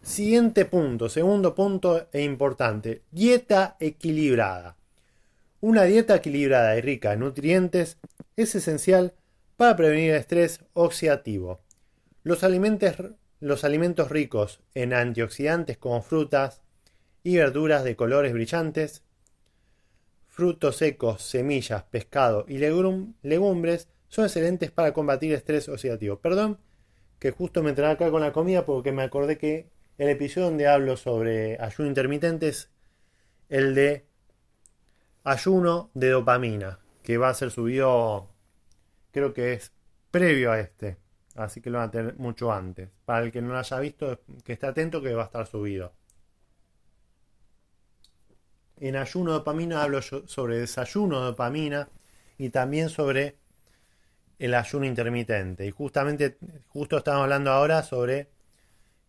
Siguiente 0.00 0.64
punto, 0.64 1.10
segundo 1.10 1.54
punto 1.54 2.08
e 2.12 2.22
importante, 2.22 3.02
dieta 3.10 3.76
equilibrada. 3.78 4.78
Una 5.60 5.82
dieta 5.82 6.16
equilibrada 6.16 6.78
y 6.78 6.80
rica 6.80 7.12
en 7.12 7.20
nutrientes 7.20 7.98
es 8.36 8.54
esencial 8.54 9.12
para 9.58 9.76
prevenir 9.76 10.12
el 10.12 10.16
estrés 10.16 10.60
oxidativo. 10.72 11.60
Los 12.22 12.42
alimentos, 12.42 12.94
los 13.40 13.64
alimentos 13.64 14.10
ricos 14.10 14.60
en 14.74 14.94
antioxidantes 14.94 15.76
como 15.76 16.00
frutas 16.00 16.62
y 17.22 17.36
verduras 17.36 17.84
de 17.84 17.96
colores 17.96 18.32
brillantes, 18.32 19.02
frutos 20.26 20.76
secos, 20.76 21.20
semillas, 21.20 21.82
pescado 21.82 22.46
y 22.48 22.56
legumbres 22.56 23.88
son 24.16 24.24
excelentes 24.24 24.70
para 24.70 24.94
combatir 24.94 25.34
estrés 25.34 25.68
oxidativo. 25.68 26.18
Perdón 26.18 26.58
que 27.18 27.32
justo 27.32 27.62
me 27.62 27.68
entré 27.70 27.84
acá 27.86 28.10
con 28.10 28.22
la 28.22 28.32
comida 28.32 28.64
porque 28.64 28.90
me 28.90 29.02
acordé 29.02 29.36
que 29.36 29.68
el 29.98 30.08
episodio 30.08 30.46
donde 30.46 30.68
hablo 30.68 30.96
sobre 30.96 31.60
ayuno 31.60 31.86
intermitente 31.86 32.48
es 32.48 32.70
el 33.50 33.74
de 33.74 34.06
ayuno 35.22 35.90
de 35.92 36.08
dopamina, 36.08 36.78
que 37.02 37.18
va 37.18 37.28
a 37.28 37.34
ser 37.34 37.50
subido 37.50 38.30
creo 39.10 39.34
que 39.34 39.52
es 39.52 39.72
previo 40.10 40.50
a 40.50 40.60
este. 40.60 40.96
Así 41.34 41.60
que 41.60 41.68
lo 41.68 41.76
van 41.76 41.88
a 41.88 41.90
tener 41.90 42.16
mucho 42.16 42.50
antes. 42.50 42.88
Para 43.04 43.26
el 43.26 43.30
que 43.30 43.42
no 43.42 43.48
lo 43.48 43.58
haya 43.58 43.78
visto, 43.80 44.18
que 44.44 44.54
esté 44.54 44.66
atento 44.66 45.02
que 45.02 45.12
va 45.12 45.24
a 45.24 45.26
estar 45.26 45.46
subido. 45.46 45.92
En 48.78 48.96
ayuno 48.96 49.32
de 49.32 49.38
dopamina 49.38 49.82
hablo 49.82 50.00
sobre 50.00 50.58
desayuno 50.58 51.20
de 51.20 51.26
dopamina 51.26 51.90
y 52.38 52.48
también 52.48 52.88
sobre 52.88 53.36
el 54.38 54.54
ayuno 54.54 54.86
intermitente. 54.86 55.66
Y 55.66 55.70
justamente, 55.70 56.38
justo 56.68 56.98
estamos 56.98 57.22
hablando 57.22 57.50
ahora 57.50 57.82
sobre 57.82 58.28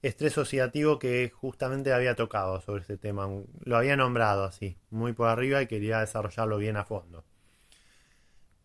estrés 0.02 0.38
oxidativo 0.38 1.00
que 1.00 1.32
justamente 1.36 1.94
había 1.94 2.16
tocado 2.16 2.62
sobre 2.62 2.82
este 2.82 2.98
tema. 2.98 3.28
Lo 3.64 3.78
había 3.78 3.98
nombrado 3.98 4.44
así, 4.44 4.78
muy 4.90 5.14
por 5.14 5.30
arriba 5.30 5.62
y 5.62 5.68
quería 5.68 6.00
desarrollarlo 6.00 6.58
bien 6.58 6.78
a 6.78 6.86
fondo. 6.86 7.24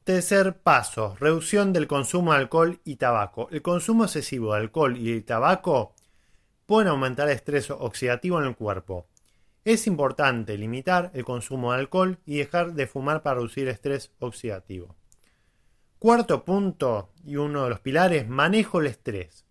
Tercer 0.04 0.57
paso, 0.59 1.16
reducción 1.21 1.73
del 1.73 1.87
consumo 1.87 2.33
de 2.33 2.38
alcohol 2.38 2.81
y 2.85 2.97
tabaco. 2.97 3.49
El 3.52 3.62
consumo 3.62 4.04
excesivo 4.04 4.52
de 4.52 4.61
alcohol 4.61 4.97
y 4.97 5.21
tabaco 5.21 5.95
pueden 6.66 6.88
aumentar 6.88 7.28
el 7.28 7.37
estrés 7.37 7.71
oxidativo 7.71 8.40
en 8.40 8.49
el 8.49 8.57
cuerpo. 8.57 9.07
Es 9.64 9.87
importante 9.87 10.59
limitar 10.59 11.12
el 11.14 11.25
consumo 11.25 11.73
de 11.73 11.78
alcohol 11.78 12.19
y 12.26 12.38
dejar 12.38 12.73
de 12.73 12.88
fumar 12.88 13.23
para 13.23 13.37
reducir 13.37 13.69
el 13.69 13.75
estrés 13.75 14.11
oxidativo. 14.19 14.97
Cuarto 16.02 16.44
punto 16.44 17.11
y 17.25 17.37
uno 17.37 17.62
de 17.62 17.71
los 17.71 17.78
pilares, 17.78 18.28
manejo 18.28 18.80
el 18.80 18.88
estrés. 18.88 19.44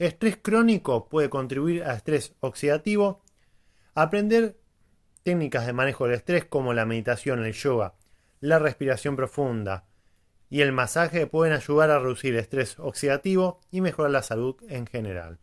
Estrés 0.00 0.36
crónico 0.36 1.08
puede 1.08 1.30
contribuir 1.30 1.84
al 1.84 1.94
estrés 1.94 2.34
oxidativo. 2.40 3.22
Aprender 3.94 4.58
técnicas 5.22 5.64
de 5.64 5.72
manejo 5.72 6.06
del 6.06 6.16
estrés 6.16 6.44
como 6.44 6.74
la 6.74 6.86
meditación, 6.86 7.46
el 7.46 7.52
yoga, 7.52 7.94
la 8.40 8.58
respiración 8.58 9.14
profunda, 9.14 9.84
y 10.50 10.62
el 10.62 10.72
masaje 10.72 11.28
pueden 11.28 11.54
ayudar 11.54 11.92
a 11.92 12.00
reducir 12.00 12.34
el 12.34 12.40
estrés 12.40 12.80
oxidativo 12.80 13.60
y 13.70 13.80
mejorar 13.80 14.10
la 14.10 14.24
salud 14.24 14.56
en 14.68 14.88
general. 14.88 15.38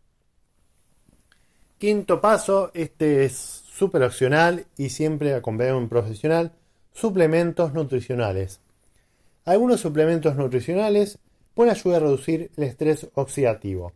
Quinto 1.78 2.20
paso, 2.20 2.70
este 2.74 3.24
es 3.24 3.34
súper 3.34 4.02
opcional 4.02 4.66
y 4.76 4.90
siempre 4.90 5.32
acompañado 5.32 5.78
de 5.78 5.84
un 5.84 5.88
profesional, 5.88 6.52
suplementos 6.92 7.72
nutricionales. 7.72 8.60
Algunos 9.50 9.80
suplementos 9.80 10.36
nutricionales 10.36 11.18
pueden 11.54 11.72
ayudar 11.72 12.02
a 12.02 12.04
reducir 12.04 12.52
el 12.56 12.62
estrés 12.62 13.08
oxidativo. 13.14 13.92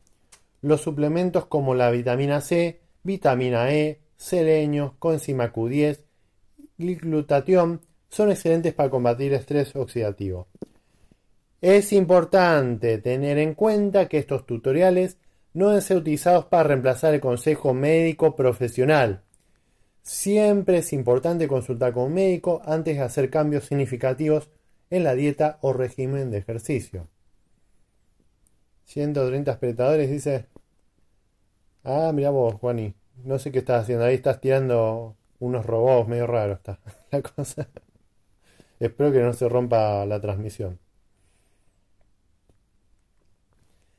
Los 0.62 0.80
suplementos 0.80 1.46
como 1.46 1.76
la 1.76 1.92
vitamina 1.92 2.40
C, 2.40 2.80
vitamina 3.04 3.72
E, 3.72 4.00
selenio, 4.16 4.96
coenzima 4.98 5.52
Q10 5.52 6.00
y 6.78 6.96
glutatión 6.96 7.82
son 8.10 8.32
excelentes 8.32 8.74
para 8.74 8.90
combatir 8.90 9.32
el 9.32 9.38
estrés 9.38 9.76
oxidativo. 9.76 10.48
Es 11.60 11.92
importante 11.92 12.98
tener 12.98 13.38
en 13.38 13.54
cuenta 13.54 14.08
que 14.08 14.18
estos 14.18 14.46
tutoriales 14.46 15.18
no 15.52 15.68
deben 15.68 15.82
ser 15.82 15.98
utilizados 15.98 16.46
para 16.46 16.64
reemplazar 16.64 17.14
el 17.14 17.20
consejo 17.20 17.72
médico 17.72 18.34
profesional. 18.34 19.22
Siempre 20.02 20.78
es 20.78 20.92
importante 20.92 21.46
consultar 21.46 21.92
con 21.92 22.06
un 22.06 22.14
médico 22.14 22.60
antes 22.64 22.96
de 22.96 23.04
hacer 23.04 23.30
cambios 23.30 23.66
significativos 23.66 24.50
en 24.90 25.04
la 25.04 25.14
dieta 25.14 25.58
o 25.62 25.72
régimen 25.72 26.30
de 26.30 26.38
ejercicio. 26.38 27.08
130 28.84 29.50
espectadores 29.50 30.10
dice. 30.10 30.46
Ah, 31.82 32.12
mira 32.14 32.30
vos, 32.30 32.54
Juani. 32.54 32.94
No 33.24 33.38
sé 33.38 33.50
qué 33.50 33.60
estás 33.60 33.82
haciendo. 33.82 34.04
Ahí 34.04 34.16
estás 34.16 34.40
tirando 34.40 35.16
unos 35.38 35.64
robots 35.66 36.08
medio 36.08 36.26
raros. 36.26 36.58
Está 36.58 36.78
la 37.10 37.22
cosa. 37.22 37.68
Espero 38.78 39.12
que 39.12 39.20
no 39.20 39.32
se 39.32 39.48
rompa 39.48 40.04
la 40.06 40.20
transmisión. 40.20 40.78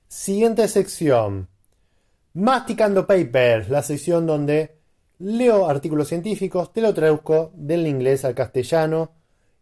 Siguiente 0.08 0.68
sección. 0.68 1.50
Masticando 2.34 3.08
Papers, 3.08 3.70
la 3.70 3.82
sección 3.82 4.26
donde 4.26 4.78
leo 5.20 5.68
artículos 5.68 6.10
científicos, 6.10 6.74
te 6.74 6.82
lo 6.82 6.94
traduzco 6.94 7.52
del 7.56 7.88
inglés 7.88 8.26
al 8.26 8.36
castellano 8.36 9.12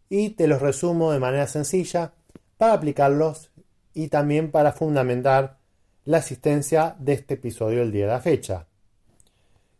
y 0.08 0.30
te 0.30 0.46
los 0.46 0.60
resumo 0.60 1.12
de 1.12 1.20
manera 1.20 1.46
sencilla 1.46 2.12
para 2.56 2.74
aplicarlos 2.74 3.50
y 3.94 4.08
también 4.08 4.50
para 4.50 4.72
fundamentar 4.72 5.58
la 6.04 6.18
asistencia 6.18 6.96
de 6.98 7.14
este 7.14 7.34
episodio 7.34 7.82
el 7.82 7.92
día 7.92 8.06
de 8.06 8.12
la 8.12 8.20
fecha. 8.20 8.66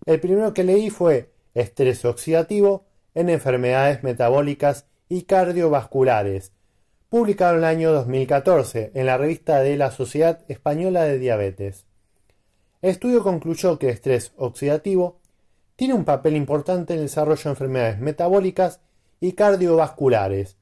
El 0.06 0.20
primero 0.20 0.54
que 0.54 0.64
leí 0.64 0.90
fue 0.90 1.30
Estrés 1.54 2.04
oxidativo 2.04 2.84
en 3.14 3.28
enfermedades 3.28 4.02
metabólicas 4.02 4.86
y 5.08 5.22
cardiovasculares, 5.22 6.52
publicado 7.08 7.52
en 7.52 7.58
el 7.58 7.64
año 7.64 7.92
2014 7.92 8.90
en 8.94 9.06
la 9.06 9.16
revista 9.16 9.60
de 9.60 9.76
la 9.76 9.90
Sociedad 9.90 10.40
Española 10.48 11.04
de 11.04 11.18
Diabetes. 11.18 11.86
El 12.82 12.90
estudio 12.90 13.22
concluyó 13.22 13.78
que 13.78 13.86
el 13.86 13.94
estrés 13.94 14.32
oxidativo 14.36 15.20
tiene 15.76 15.94
un 15.94 16.04
papel 16.04 16.36
importante 16.36 16.94
en 16.94 17.00
el 17.00 17.06
desarrollo 17.06 17.42
de 17.44 17.50
enfermedades 17.50 18.00
metabólicas 18.00 18.80
y 19.24 19.32
cardiovasculares, 19.32 20.58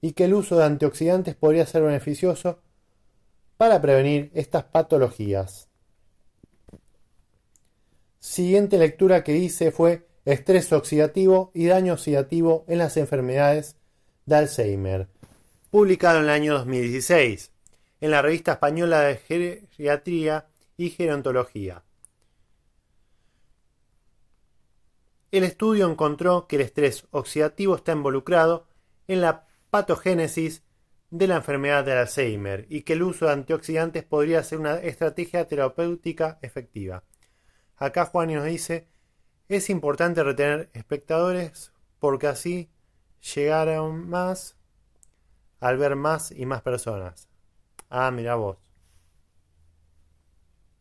y 0.00 0.12
que 0.12 0.24
el 0.24 0.32
uso 0.32 0.56
de 0.56 0.64
antioxidantes 0.64 1.34
podría 1.34 1.66
ser 1.66 1.82
beneficioso 1.82 2.60
para 3.58 3.82
prevenir 3.82 4.30
estas 4.32 4.64
patologías. 4.64 5.68
Siguiente 8.18 8.78
lectura 8.78 9.22
que 9.22 9.36
hice 9.36 9.70
fue 9.70 10.06
Estrés 10.24 10.72
oxidativo 10.72 11.50
y 11.52 11.66
daño 11.66 11.92
oxidativo 11.92 12.64
en 12.68 12.78
las 12.78 12.96
enfermedades 12.96 13.76
de 14.24 14.36
Alzheimer, 14.36 15.08
publicado 15.70 16.20
en 16.20 16.24
el 16.24 16.30
año 16.30 16.54
2016 16.54 17.50
en 18.00 18.10
la 18.10 18.22
revista 18.22 18.52
española 18.52 19.02
de 19.02 19.16
Geriatría 19.18 20.46
y 20.78 20.88
Gerontología. 20.88 21.82
El 25.32 25.44
estudio 25.44 25.90
encontró 25.90 26.46
que 26.46 26.56
el 26.56 26.62
estrés 26.62 27.06
oxidativo 27.10 27.74
está 27.74 27.92
involucrado 27.92 28.68
en 29.08 29.20
la 29.20 29.46
patogénesis 29.70 30.62
de 31.10 31.26
la 31.26 31.36
enfermedad 31.36 31.84
de 31.84 31.92
Alzheimer 31.92 32.66
y 32.68 32.82
que 32.82 32.92
el 32.94 33.02
uso 33.02 33.26
de 33.26 33.32
antioxidantes 33.32 34.04
podría 34.04 34.42
ser 34.42 34.58
una 34.58 34.76
estrategia 34.76 35.46
terapéutica 35.46 36.38
efectiva. 36.42 37.04
Acá 37.76 38.06
Juan 38.06 38.32
nos 38.32 38.44
dice, 38.44 38.88
es 39.48 39.70
importante 39.70 40.22
retener 40.22 40.70
espectadores 40.72 41.72
porque 41.98 42.26
así 42.26 42.70
llegaron 43.34 44.08
más 44.08 44.56
al 45.60 45.78
ver 45.78 45.96
más 45.96 46.30
y 46.30 46.46
más 46.46 46.62
personas. 46.62 47.28
Ah, 47.88 48.10
mira 48.10 48.34
vos. 48.34 48.58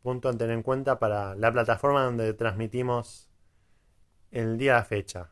Punto 0.01 0.29
a 0.29 0.34
tener 0.34 0.55
en 0.55 0.63
cuenta 0.63 0.99
para 0.99 1.36
la 1.36 1.51
plataforma 1.51 2.03
donde 2.03 2.34
transmitimos 2.34 3.29
el 4.35 4.57
día 4.57 4.75
de 4.75 4.83
fecha. 4.83 5.31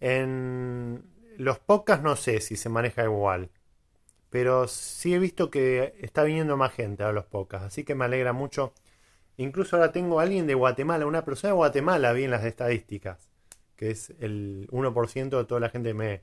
En 0.00 1.04
los 1.36 1.58
podcasts 1.58 2.02
no 2.02 2.16
sé 2.16 2.40
si 2.40 2.56
se 2.56 2.70
maneja 2.70 3.04
igual. 3.04 3.50
Pero 4.30 4.68
sí 4.68 5.14
he 5.14 5.18
visto 5.18 5.50
que 5.50 5.94
está 6.00 6.24
viniendo 6.24 6.56
más 6.56 6.72
gente 6.72 7.04
a 7.04 7.12
los 7.12 7.26
podcasts. 7.26 7.66
Así 7.66 7.84
que 7.84 7.94
me 7.94 8.06
alegra 8.06 8.32
mucho. 8.32 8.72
Incluso 9.36 9.76
ahora 9.76 9.92
tengo 9.92 10.18
a 10.18 10.22
alguien 10.22 10.46
de 10.46 10.54
Guatemala, 10.54 11.06
una 11.06 11.24
persona 11.24 11.52
de 11.52 11.56
Guatemala, 11.56 12.12
vi 12.12 12.24
en 12.24 12.30
las 12.30 12.44
estadísticas. 12.44 13.30
Que 13.76 13.90
es 13.90 14.10
el 14.18 14.66
1% 14.70 15.38
de 15.38 15.44
toda 15.44 15.60
la 15.60 15.68
gente 15.68 15.92
me 15.94 16.22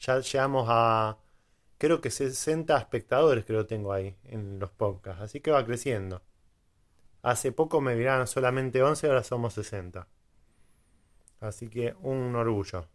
Ya 0.00 0.18
llegamos 0.18 0.66
a. 0.68 1.18
Creo 1.78 2.00
que 2.00 2.10
60 2.10 2.76
espectadores 2.76 3.44
que 3.44 3.64
tengo 3.64 3.92
ahí 3.92 4.16
en 4.24 4.58
los 4.58 4.70
podcasts. 4.70 5.22
Así 5.22 5.40
que 5.40 5.52
va 5.52 5.64
creciendo. 5.64 6.22
Hace 7.22 7.52
poco 7.52 7.80
me 7.80 7.94
miraron 7.96 8.26
solamente 8.26 8.82
11, 8.82 9.06
ahora 9.06 9.22
somos 9.22 9.54
60. 9.54 10.08
Así 11.44 11.68
que 11.68 11.94
un 12.00 12.34
orgullo. 12.34 12.88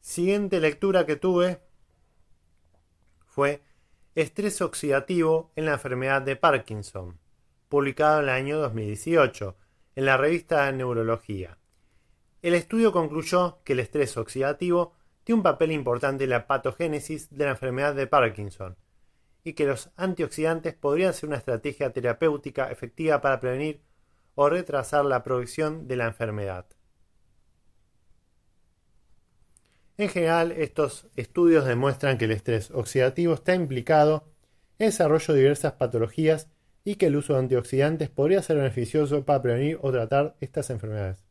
Siguiente 0.00 0.60
lectura 0.60 1.06
que 1.06 1.16
tuve 1.16 1.62
fue 3.24 3.62
Estrés 4.14 4.60
oxidativo 4.60 5.50
en 5.56 5.64
la 5.64 5.72
enfermedad 5.72 6.20
de 6.20 6.36
Parkinson, 6.36 7.18
publicado 7.70 8.18
en 8.18 8.24
el 8.24 8.28
año 8.28 8.58
2018 8.58 9.56
en 9.96 10.04
la 10.04 10.18
revista 10.18 10.66
de 10.66 10.74
Neurología. 10.74 11.56
El 12.42 12.52
estudio 12.52 12.92
concluyó 12.92 13.62
que 13.64 13.72
el 13.72 13.80
estrés 13.80 14.18
oxidativo 14.18 14.92
tiene 15.24 15.38
un 15.38 15.42
papel 15.42 15.72
importante 15.72 16.24
en 16.24 16.30
la 16.30 16.46
patogénesis 16.46 17.30
de 17.30 17.46
la 17.46 17.52
enfermedad 17.52 17.94
de 17.94 18.06
Parkinson 18.06 18.76
y 19.42 19.54
que 19.54 19.64
los 19.64 19.90
antioxidantes 19.96 20.74
podrían 20.74 21.14
ser 21.14 21.30
una 21.30 21.38
estrategia 21.38 21.90
terapéutica 21.94 22.70
efectiva 22.70 23.22
para 23.22 23.40
prevenir 23.40 23.80
o 24.34 24.48
retrasar 24.48 25.04
la 25.04 25.22
progresión 25.22 25.88
de 25.88 25.96
la 25.96 26.06
enfermedad. 26.06 26.66
En 29.98 30.08
general, 30.08 30.52
estos 30.52 31.06
estudios 31.16 31.64
demuestran 31.64 32.18
que 32.18 32.24
el 32.24 32.32
estrés 32.32 32.70
oxidativo 32.70 33.34
está 33.34 33.54
implicado 33.54 34.24
en 34.78 34.86
el 34.86 34.90
desarrollo 34.90 35.34
de 35.34 35.40
diversas 35.40 35.74
patologías 35.74 36.48
y 36.84 36.96
que 36.96 37.06
el 37.06 37.16
uso 37.16 37.34
de 37.34 37.40
antioxidantes 37.40 38.08
podría 38.08 38.42
ser 38.42 38.56
beneficioso 38.56 39.24
para 39.24 39.42
prevenir 39.42 39.78
o 39.82 39.92
tratar 39.92 40.34
estas 40.40 40.70
enfermedades. 40.70 41.22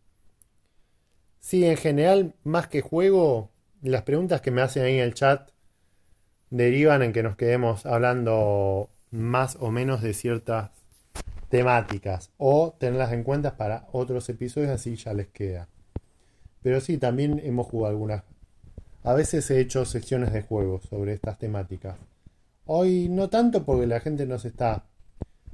Sí, 1.40 1.66
en 1.66 1.76
general, 1.76 2.36
más 2.44 2.68
que 2.68 2.82
juego, 2.82 3.52
las 3.82 4.04
preguntas 4.04 4.42
que 4.42 4.52
me 4.52 4.62
hacen 4.62 4.84
ahí 4.84 4.94
en 4.94 5.04
el 5.04 5.16
chat 5.16 5.50
derivan 6.52 7.02
en 7.02 7.14
que 7.14 7.24
nos 7.24 7.36
quedemos 7.36 7.86
hablando 7.86 8.92
más 9.10 9.58
o 9.60 9.72
menos 9.72 10.02
de 10.02 10.14
ciertas 10.14 10.81
temáticas 11.52 12.32
o 12.38 12.74
tenerlas 12.80 13.14
en 13.14 13.24
cuenta 13.24 13.58
para 13.58 13.88
otros 13.92 14.28
episodios 14.30 14.72
así 14.72 14.96
ya 14.96 15.14
les 15.14 15.28
queda. 15.28 15.68
Pero 16.64 16.82
sí, 16.82 16.98
también 16.98 17.40
hemos 17.44 17.68
jugado 17.68 17.92
algunas 17.92 18.24
a 19.04 19.14
veces 19.14 19.50
he 19.50 19.60
hecho 19.60 19.84
secciones 19.84 20.32
de 20.32 20.44
juegos 20.44 20.84
sobre 20.84 21.14
estas 21.14 21.40
temáticas. 21.40 21.98
Hoy 22.66 23.10
no 23.10 23.30
tanto 23.30 23.66
porque 23.66 23.88
la 23.88 24.00
gente 24.00 24.28
no 24.28 24.38
se 24.38 24.50
está. 24.50 24.86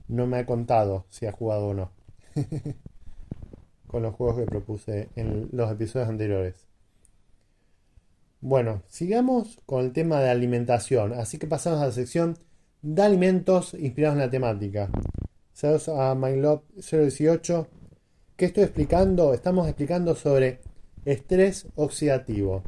No 0.10 0.28
me 0.28 0.40
ha 0.40 0.46
contado 0.46 1.06
si 1.10 1.28
ha 1.28 1.32
jugado 1.32 1.68
o 1.68 1.74
no. 1.74 1.92
Con 3.88 4.04
los 4.04 4.16
juegos 4.16 4.40
que 4.40 4.46
propuse 4.46 5.10
en 5.16 5.48
los 5.54 5.72
episodios 5.72 6.10
anteriores. 6.10 6.56
Bueno, 8.42 8.84
sigamos 8.88 9.60
con 9.66 9.84
el 9.84 9.94
tema 9.94 10.20
de 10.20 10.30
alimentación. 10.30 11.14
Así 11.14 11.40
que 11.40 11.48
pasamos 11.48 11.82
a 11.82 11.88
la 11.88 11.92
sección 11.92 12.38
de 12.82 13.02
alimentos 13.02 13.74
inspirados 13.74 14.16
en 14.16 14.20
la 14.20 14.30
temática. 14.30 14.90
Saludos 15.58 15.90
a 15.90 16.14
MyLove018. 16.14 17.68
¿Qué 18.36 18.46
estoy 18.46 18.62
explicando? 18.62 19.34
Estamos 19.34 19.68
explicando 19.68 20.14
sobre 20.14 20.60
estrés 21.04 21.66
oxidativo. 21.74 22.62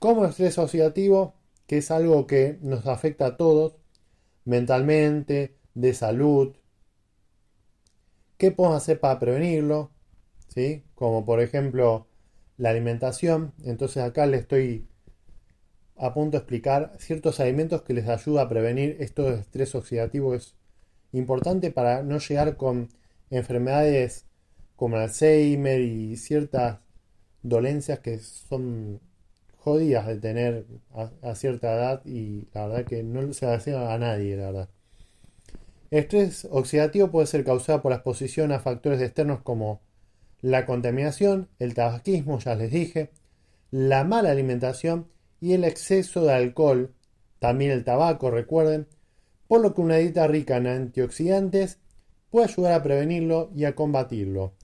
Como 0.00 0.24
estrés 0.24 0.58
oxidativo, 0.58 1.34
que 1.68 1.78
es 1.78 1.92
algo 1.92 2.26
que 2.26 2.58
nos 2.62 2.84
afecta 2.88 3.26
a 3.26 3.36
todos, 3.36 3.76
mentalmente, 4.44 5.54
de 5.74 5.94
salud. 5.94 6.56
¿Qué 8.38 8.50
podemos 8.50 8.78
hacer 8.78 8.98
para 8.98 9.20
prevenirlo? 9.20 9.92
¿Sí? 10.48 10.82
Como 10.96 11.24
por 11.24 11.40
ejemplo 11.40 12.08
la 12.56 12.70
alimentación. 12.70 13.54
Entonces 13.62 14.02
acá 14.02 14.26
le 14.26 14.38
estoy 14.38 14.88
a 15.96 16.12
punto 16.12 16.32
de 16.32 16.38
explicar 16.38 16.92
ciertos 16.98 17.38
alimentos 17.38 17.82
que 17.82 17.94
les 17.94 18.08
ayuda 18.08 18.42
a 18.42 18.48
prevenir 18.48 18.96
esto 18.98 19.30
de 19.30 19.38
estrés 19.38 19.76
oxidativo. 19.76 20.34
Es 20.34 20.56
importante 21.12 21.70
para 21.70 22.02
no 22.02 22.18
llegar 22.18 22.56
con 22.56 22.88
enfermedades 23.30 24.26
como 24.76 24.96
Alzheimer 24.96 25.80
y 25.80 26.16
ciertas 26.16 26.78
dolencias 27.42 28.00
que 28.00 28.18
son 28.18 29.00
jodidas 29.58 30.06
de 30.06 30.16
tener 30.16 30.66
a, 31.22 31.34
cierta 31.34 31.74
edad 31.74 32.02
y 32.06 32.48
la 32.54 32.66
verdad 32.66 32.86
que 32.86 33.02
no 33.02 33.32
se 33.32 33.46
hacía 33.46 33.92
a 33.92 33.98
nadie, 33.98 34.36
la 34.36 34.46
verdad. 34.46 34.68
Estrés 35.90 36.46
oxidativo 36.50 37.10
puede 37.10 37.26
ser 37.26 37.44
causado 37.44 37.82
por 37.82 37.90
la 37.90 37.96
exposición 37.96 38.52
a 38.52 38.60
factores 38.60 39.02
externos 39.02 39.42
como 39.42 39.80
la 40.40 40.64
contaminación, 40.64 41.48
el 41.58 41.74
tabaquismo, 41.74 42.38
ya 42.38 42.54
les 42.54 42.70
dije, 42.70 43.10
la 43.70 44.04
mala 44.04 44.30
alimentación 44.30 45.08
y 45.40 45.52
el 45.52 45.64
exceso 45.64 46.24
de 46.24 46.32
alcohol, 46.32 46.94
también 47.38 47.70
el 47.70 47.84
tabaco, 47.84 48.30
recuerden, 48.30 48.86
por 49.50 49.62
lo 49.62 49.74
que 49.74 49.80
una 49.80 49.96
dieta 49.96 50.28
rica 50.28 50.58
en 50.58 50.68
antioxidantes 50.68 51.80
puede 52.30 52.46
ayudar 52.46 52.72
a 52.72 52.84
prevenirlo 52.84 53.50
y 53.52 53.64
a 53.64 53.74
combatirlo. 53.74 54.54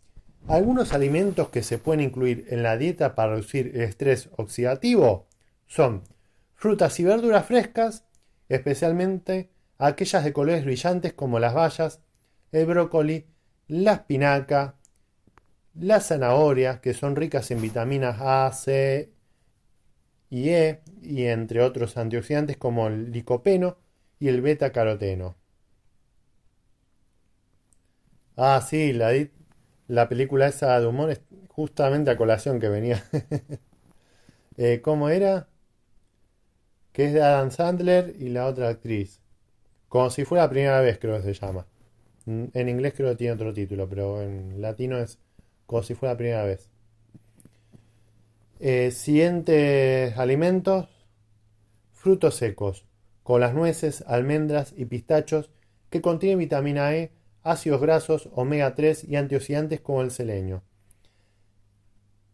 Algunos 0.47 0.93
alimentos 0.93 1.49
que 1.49 1.65
se 1.65 1.79
pueden 1.79 2.03
incluir 2.03 2.47
en 2.51 2.63
la 2.63 2.77
dieta 2.77 3.17
para 3.17 3.33
reducir 3.33 3.73
el 3.75 3.81
estrés 3.81 4.31
oxidativo 4.37 5.27
son 5.67 6.05
frutas 6.55 7.01
y 7.01 7.03
verduras 7.03 7.47
frescas, 7.47 8.05
especialmente 8.49 9.51
aquellas 9.77 10.23
de 10.23 10.33
colores 10.33 10.65
brillantes 10.65 11.15
como 11.15 11.41
las 11.41 11.55
bayas, 11.55 12.01
el 12.53 12.67
brócoli, 12.67 13.27
la 13.67 13.95
espinaca, 13.95 14.77
la 15.75 15.99
zanahoria, 15.99 16.81
que 16.81 16.95
son 16.95 17.17
ricas 17.17 17.51
en 17.51 17.61
vitaminas 17.61 18.19
A, 18.21 18.53
C 18.53 19.11
y 20.31 20.51
E, 20.51 20.83
y 21.03 21.25
entre 21.25 21.61
otros 21.61 21.97
antioxidantes 21.97 22.57
como 22.57 22.87
el 22.87 23.11
licopeno 23.11 23.79
y 24.21 24.29
el 24.29 24.43
beta-caroteno. 24.43 25.37
Ah, 28.37 28.61
sí, 28.61 28.93
la, 28.93 29.13
la 29.89 30.09
película 30.09 30.47
esa 30.49 30.79
de 30.81 30.87
humor 30.87 31.11
es 31.11 31.21
justamente 31.49 32.11
a 32.11 32.17
colación 32.17 32.61
que 32.61 32.69
venía. 32.69 33.03
eh, 34.57 34.81
¿Cómo 34.83 35.09
era? 35.09 35.49
Que 36.93 37.05
es 37.07 37.13
de 37.13 37.23
Adam 37.23 37.53
Sandler 37.53 38.17
y 38.19 38.29
la 38.31 38.47
otra 38.47 38.69
actriz. 38.69 39.21
Como 39.89 40.11
si 40.11 40.25
fuera 40.25 40.45
la 40.45 40.51
primera 40.51 40.81
vez, 40.81 40.99
creo 40.99 41.17
que 41.19 41.23
se 41.25 41.35
llama. 41.35 41.67
En 42.27 42.69
inglés 42.69 42.95
creo 42.97 43.11
que 43.11 43.17
tiene 43.17 43.35
otro 43.35 43.53
título, 43.55 43.89
pero 43.89 44.23
en 44.23 44.61
latino 44.63 44.99
es 44.99 45.19
como 45.67 45.83
si 45.85 45.95
fuera 45.95 46.15
la 46.15 46.19
primera 46.19 46.45
vez. 46.45 46.71
Eh, 48.61 48.91
siguientes 48.91 50.17
alimentos: 50.19 50.89
frutos 51.93 52.37
secos, 52.37 52.85
con 53.27 53.41
las 53.41 53.55
nueces, 53.55 54.05
almendras 54.07 54.73
y 54.77 54.85
pistachos 54.85 55.51
que 55.91 56.01
contienen 56.01 56.39
vitamina 56.39 56.95
E 56.95 57.11
ácidos 57.43 57.81
grasos, 57.81 58.29
omega 58.33 58.77
3 58.77 59.03
y 59.03 59.17
antioxidantes 59.17 59.81
como 59.81 60.03
el 60.03 60.13
selenio. 60.13 60.63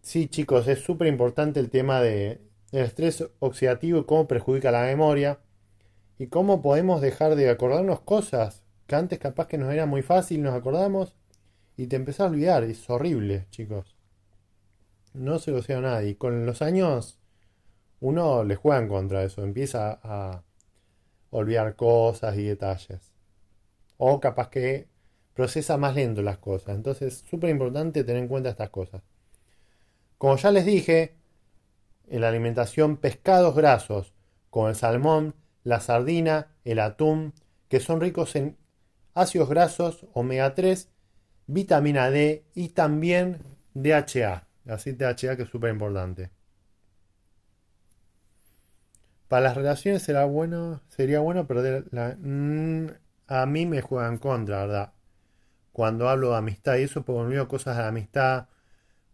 Sí, 0.02 0.28
chicos, 0.28 0.68
es 0.68 0.80
súper 0.80 1.06
importante 1.06 1.60
el 1.60 1.70
tema 1.70 2.02
de, 2.02 2.42
del 2.72 2.84
estrés 2.84 3.24
oxidativo 3.38 4.00
y 4.00 4.04
cómo 4.04 4.28
perjudica 4.28 4.70
la 4.70 4.82
memoria 4.82 5.38
y 6.18 6.26
cómo 6.26 6.60
podemos 6.60 7.00
dejar 7.00 7.36
de 7.36 7.48
acordarnos 7.48 8.02
cosas 8.02 8.62
que 8.86 8.94
antes 8.94 9.18
capaz 9.18 9.46
que 9.46 9.56
nos 9.56 9.72
era 9.72 9.86
muy 9.86 10.02
fácil, 10.02 10.42
nos 10.42 10.52
acordamos 10.52 11.16
y 11.74 11.86
te 11.86 11.96
empezás 11.96 12.26
a 12.26 12.30
olvidar. 12.30 12.64
Es 12.64 12.90
horrible, 12.90 13.46
chicos. 13.48 13.96
No 15.14 15.38
se 15.38 15.52
lo 15.52 15.62
sea 15.62 15.78
a 15.78 15.80
nadie. 15.80 16.18
Con 16.18 16.44
los 16.44 16.60
años 16.60 17.18
uno 18.00 18.44
le 18.44 18.56
juega 18.56 18.78
en 18.78 18.88
contra 18.88 19.20
de 19.20 19.28
eso, 19.28 19.42
empieza 19.42 19.98
a 20.02 20.42
olvidar 21.32 21.74
cosas 21.74 22.36
y 22.36 22.44
detalles. 22.44 23.12
O 23.96 24.20
capaz 24.20 24.50
que 24.50 24.88
procesa 25.34 25.76
más 25.76 25.96
lento 25.96 26.22
las 26.22 26.38
cosas. 26.38 26.76
Entonces 26.76 27.14
es 27.14 27.28
súper 27.28 27.50
importante 27.50 28.04
tener 28.04 28.22
en 28.22 28.28
cuenta 28.28 28.50
estas 28.50 28.70
cosas. 28.70 29.02
Como 30.18 30.36
ya 30.36 30.52
les 30.52 30.64
dije, 30.64 31.16
en 32.08 32.20
la 32.20 32.28
alimentación 32.28 32.96
pescados 32.96 33.56
grasos, 33.56 34.12
como 34.50 34.68
el 34.68 34.76
salmón, 34.76 35.34
la 35.64 35.80
sardina, 35.80 36.54
el 36.64 36.78
atún, 36.78 37.32
que 37.68 37.80
son 37.80 38.00
ricos 38.00 38.36
en 38.36 38.56
ácidos 39.14 39.48
grasos, 39.48 40.06
omega 40.12 40.54
3, 40.54 40.90
vitamina 41.46 42.10
D 42.10 42.44
y 42.54 42.68
también 42.68 43.38
DHA, 43.74 44.46
aceite 44.68 45.04
DHA 45.04 45.36
que 45.36 45.42
es 45.44 45.48
súper 45.48 45.70
importante. 45.70 46.30
Para 49.32 49.44
las 49.44 49.56
relaciones 49.56 50.02
será 50.02 50.26
bueno, 50.26 50.82
sería 50.88 51.20
bueno 51.20 51.46
perder 51.46 51.86
la... 51.90 52.18
Mm, 52.20 52.88
a 53.28 53.46
mí 53.46 53.64
me 53.64 53.80
juegan 53.80 54.18
contra, 54.18 54.66
¿verdad? 54.66 54.92
cuando 55.72 56.10
hablo 56.10 56.32
de 56.32 56.36
amistad 56.36 56.76
y 56.76 56.82
eso, 56.82 57.02
porque 57.02 57.34
me 57.34 57.48
cosas 57.48 57.78
de 57.78 57.84
amistad, 57.84 58.48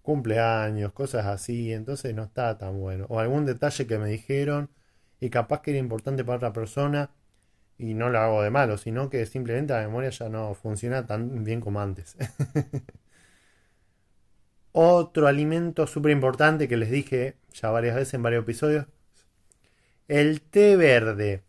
cumpleaños, 0.03 0.93
cosas 0.93 1.25
así, 1.27 1.73
entonces 1.73 2.17
no 2.17 2.25
está 2.25 2.59
tan 2.59 2.81
bueno. 2.81 3.07
O 3.11 3.21
algún 3.21 3.47
detalle 3.47 3.87
que 3.87 3.97
me 3.97 4.09
dijeron 4.09 4.71
y 5.21 5.31
capaz 5.31 5.63
que 5.63 5.71
era 5.71 5.79
importante 5.79 6.25
para 6.25 6.39
otra 6.39 6.53
persona 6.53 7.13
y 7.79 7.95
no 7.95 8.11
lo 8.11 8.19
hago 8.19 8.43
de 8.43 8.51
malo, 8.51 8.77
sino 8.77 9.11
que 9.11 9.25
simplemente 9.25 9.73
la 9.73 9.83
memoria 9.83 10.11
ya 10.11 10.29
no 10.29 10.53
funciona 10.55 11.07
tan 11.07 11.45
bien 11.45 11.61
como 11.61 11.81
antes. 11.81 12.17
Otro 14.73 15.29
alimento 15.29 15.87
súper 15.87 16.11
importante 16.11 16.67
que 16.67 16.77
les 16.77 16.91
dije 16.91 17.37
ya 17.53 17.71
varias 17.71 17.95
veces 17.95 18.15
en 18.15 18.25
varios 18.25 18.43
episodios, 18.43 18.87
el 20.09 20.41
té 20.41 20.75
verde, 20.77 21.43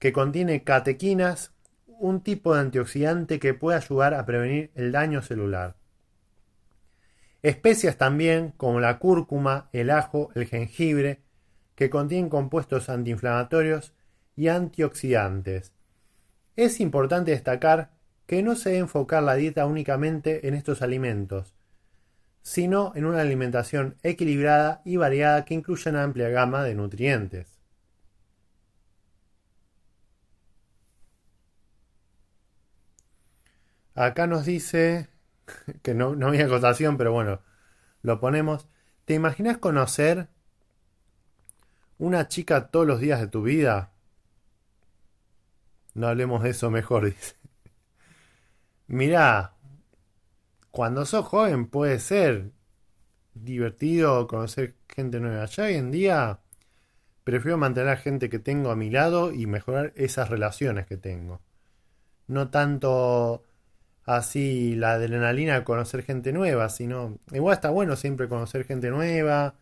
que 0.00 0.12
contiene 0.12 0.64
catequinas, 0.64 1.52
un 1.86 2.22
tipo 2.22 2.54
de 2.54 2.60
antioxidante 2.60 3.38
que 3.38 3.54
puede 3.54 3.78
ayudar 3.78 4.14
a 4.14 4.26
prevenir 4.26 4.72
el 4.74 4.90
daño 4.90 5.22
celular. 5.22 5.76
Especias 7.42 7.96
también 7.96 8.52
como 8.56 8.80
la 8.80 8.98
cúrcuma, 8.98 9.68
el 9.72 9.90
ajo, 9.90 10.30
el 10.34 10.46
jengibre, 10.46 11.20
que 11.76 11.88
contienen 11.88 12.28
compuestos 12.28 12.88
antiinflamatorios 12.88 13.94
y 14.34 14.48
antioxidantes. 14.48 15.72
Es 16.56 16.80
importante 16.80 17.30
destacar 17.30 17.92
que 18.26 18.42
no 18.42 18.56
se 18.56 18.70
debe 18.70 18.80
enfocar 18.80 19.22
la 19.22 19.36
dieta 19.36 19.66
únicamente 19.66 20.48
en 20.48 20.54
estos 20.54 20.82
alimentos, 20.82 21.54
sino 22.42 22.92
en 22.96 23.04
una 23.04 23.20
alimentación 23.20 23.96
equilibrada 24.02 24.82
y 24.84 24.96
variada 24.96 25.44
que 25.44 25.54
incluya 25.54 25.92
una 25.92 26.02
amplia 26.02 26.28
gama 26.28 26.64
de 26.64 26.74
nutrientes. 26.74 27.59
Acá 33.94 34.26
nos 34.26 34.44
dice 34.44 35.08
que 35.82 35.94
no, 35.94 36.14
no 36.14 36.28
había 36.28 36.46
acotación, 36.46 36.96
pero 36.96 37.12
bueno, 37.12 37.40
lo 38.02 38.20
ponemos. 38.20 38.68
¿Te 39.04 39.14
imaginas 39.14 39.58
conocer 39.58 40.28
una 41.98 42.28
chica 42.28 42.68
todos 42.68 42.86
los 42.86 43.00
días 43.00 43.20
de 43.20 43.26
tu 43.26 43.42
vida? 43.42 43.92
No 45.94 46.08
hablemos 46.08 46.42
de 46.42 46.50
eso 46.50 46.70
mejor, 46.70 47.04
dice. 47.06 47.34
Mirá, 48.86 49.54
cuando 50.70 51.04
sos 51.04 51.26
joven 51.26 51.66
puede 51.66 51.98
ser 52.00 52.50
divertido 53.34 54.26
conocer 54.26 54.76
gente 54.88 55.20
nueva. 55.20 55.44
Ya 55.46 55.64
hoy 55.64 55.74
en 55.74 55.90
día 55.90 56.40
prefiero 57.24 57.58
mantener 57.58 57.90
a 57.90 57.96
gente 57.96 58.28
que 58.28 58.38
tengo 58.38 58.70
a 58.70 58.76
mi 58.76 58.90
lado 58.90 59.32
y 59.32 59.46
mejorar 59.46 59.92
esas 59.96 60.28
relaciones 60.28 60.86
que 60.86 60.96
tengo. 60.96 61.40
No 62.26 62.50
tanto 62.50 63.44
así 64.16 64.74
la 64.74 64.94
adrenalina 64.94 65.54
de 65.54 65.64
conocer 65.64 66.02
gente 66.02 66.32
nueva, 66.32 66.68
sino 66.68 67.18
igual 67.32 67.54
está 67.54 67.70
bueno 67.70 67.94
siempre 67.96 68.28
conocer 68.28 68.64
gente 68.64 68.90
nueva, 68.90 69.54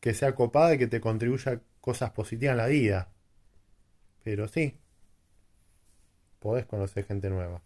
que 0.00 0.14
sea 0.14 0.34
copada 0.34 0.74
y 0.74 0.78
que 0.78 0.86
te 0.86 1.00
contribuya 1.00 1.60
cosas 1.80 2.10
positivas 2.12 2.52
en 2.52 2.58
la 2.58 2.66
vida. 2.68 3.08
Pero 4.22 4.48
sí, 4.48 4.78
podés 6.40 6.66
conocer 6.66 7.04
gente 7.04 7.30
nueva. 7.30 7.62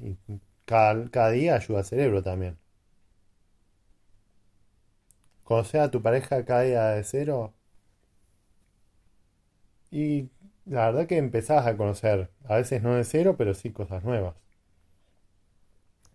Y 0.00 0.16
cada, 0.64 1.08
cada 1.10 1.30
día 1.30 1.54
ayuda 1.56 1.80
al 1.80 1.84
cerebro 1.84 2.22
también. 2.22 2.58
Conocer 5.44 5.80
a 5.82 5.90
tu 5.90 6.02
pareja 6.02 6.44
cada 6.44 6.62
día 6.62 6.88
de 6.88 7.04
cero. 7.04 7.54
Y 9.90 10.30
la 10.66 10.86
verdad 10.86 11.06
que 11.06 11.18
empezás 11.18 11.66
a 11.66 11.76
conocer, 11.76 12.30
a 12.44 12.56
veces 12.56 12.82
no 12.82 12.94
de 12.94 13.04
cero, 13.04 13.36
pero 13.38 13.54
sí 13.54 13.70
cosas 13.70 14.02
nuevas 14.04 14.34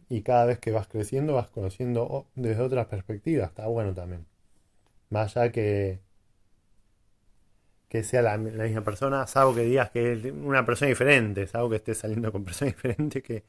y 0.09 0.23
cada 0.23 0.45
vez 0.45 0.59
que 0.59 0.71
vas 0.71 0.87
creciendo 0.87 1.35
vas 1.35 1.49
conociendo 1.49 2.27
desde 2.35 2.61
otras 2.61 2.87
perspectivas. 2.87 3.49
Está 3.49 3.67
bueno 3.67 3.93
también. 3.93 4.25
Más 5.09 5.37
allá 5.37 5.51
que, 5.51 5.99
que 7.87 8.03
sea 8.03 8.21
la, 8.23 8.37
misma 8.37 8.83
persona, 8.83 9.27
salvo 9.27 9.55
que 9.55 9.61
digas 9.61 9.91
que 9.91 10.13
es 10.13 10.25
una 10.25 10.65
persona 10.65 10.89
diferente, 10.89 11.47
salvo 11.47 11.69
que 11.69 11.77
estés 11.77 11.99
saliendo 11.99 12.31
con 12.31 12.43
personas 12.43 12.75
diferentes, 12.75 13.23
que 13.23 13.43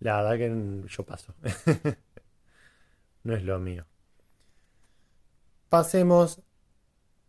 la 0.00 0.22
verdad 0.22 0.38
que 0.38 0.88
yo 0.88 1.04
paso. 1.04 1.34
no 3.24 3.34
es 3.34 3.44
lo 3.44 3.58
mío. 3.58 3.86
Pasemos 5.68 6.40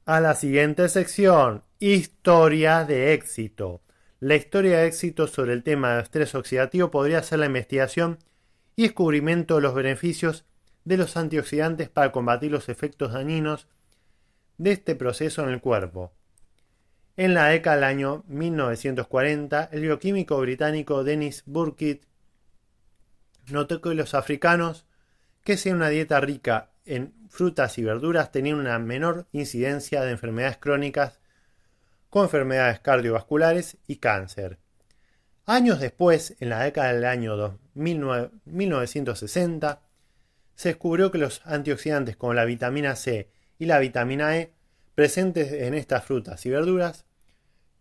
a 0.05 0.21
la 0.21 0.35
siguiente 0.35 0.87
sección, 0.87 1.63
historia 1.79 2.85
de 2.85 3.13
éxito. 3.13 3.81
La 4.19 4.35
historia 4.35 4.79
de 4.79 4.87
éxito 4.87 5.27
sobre 5.27 5.53
el 5.53 5.63
tema 5.63 5.95
de 5.95 6.03
estrés 6.03 6.33
oxidativo 6.33 6.89
podría 6.91 7.21
ser 7.23 7.39
la 7.39 7.45
investigación 7.45 8.19
y 8.77 8.83
descubrimiento 8.83 9.55
de 9.55 9.61
los 9.61 9.73
beneficios 9.73 10.45
de 10.85 10.97
los 10.97 11.17
antioxidantes 11.17 11.89
para 11.89 12.11
combatir 12.11 12.51
los 12.51 12.69
efectos 12.69 13.11
dañinos 13.11 13.67
de 14.57 14.71
este 14.71 14.95
proceso 14.95 15.43
en 15.43 15.49
el 15.49 15.59
cuerpo. 15.59 16.13
En 17.17 17.33
la 17.33 17.47
década 17.47 17.77
del 17.77 17.85
año 17.85 18.23
1940, 18.27 19.69
el 19.71 19.81
bioquímico 19.81 20.39
británico 20.39 21.03
Dennis 21.03 21.41
Burkitt 21.47 22.05
notó 23.51 23.81
que 23.81 23.95
los 23.95 24.13
africanos 24.13 24.85
que 25.43 25.53
hacían 25.53 25.77
una 25.77 25.89
dieta 25.89 26.19
rica 26.21 26.69
en 26.85 27.15
frutas 27.29 27.79
y 27.79 27.83
verduras 27.83 28.31
tenían 28.31 28.59
una 28.59 28.77
menor 28.77 29.27
incidencia 29.31 30.03
de 30.03 30.11
enfermedades 30.11 30.57
crónicas 30.57 31.19
con 32.11 32.23
enfermedades 32.25 32.79
cardiovasculares 32.79 33.77
y 33.87 33.95
cáncer. 33.95 34.59
Años 35.45 35.79
después, 35.79 36.35
en 36.39 36.49
la 36.49 36.63
década 36.63 36.93
del 36.93 37.05
año 37.05 37.57
1960, 37.77 39.81
se 40.55 40.69
descubrió 40.69 41.11
que 41.11 41.19
los 41.19 41.41
antioxidantes 41.45 42.17
como 42.17 42.33
la 42.33 42.45
vitamina 42.45 42.95
C 42.95 43.29
y 43.59 43.65
la 43.65 43.79
vitamina 43.79 44.37
E 44.37 44.53
presentes 44.95 45.51
en 45.51 45.75
estas 45.75 46.03
frutas 46.03 46.45
y 46.45 46.49
verduras 46.49 47.05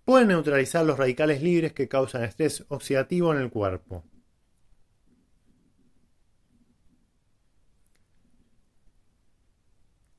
pueden 0.05 0.29
neutralizar 0.29 0.85
los 0.85 0.99
radicales 0.99 1.43
libres 1.43 1.73
que 1.73 1.89
causan 1.89 2.25
estrés 2.25 2.65
oxidativo 2.69 3.33
en 3.33 3.41
el 3.41 3.51
cuerpo. 3.51 4.05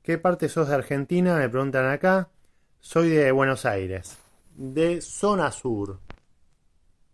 ¿Qué 0.02 0.18
parte 0.18 0.48
sos 0.48 0.68
de 0.68 0.74
Argentina? 0.74 1.36
Me 1.36 1.48
preguntan 1.48 1.86
acá. 1.86 2.30
Soy 2.80 3.10
de 3.10 3.30
Buenos 3.30 3.66
Aires, 3.66 4.18
de 4.56 5.00
zona 5.00 5.52
sur. 5.52 6.00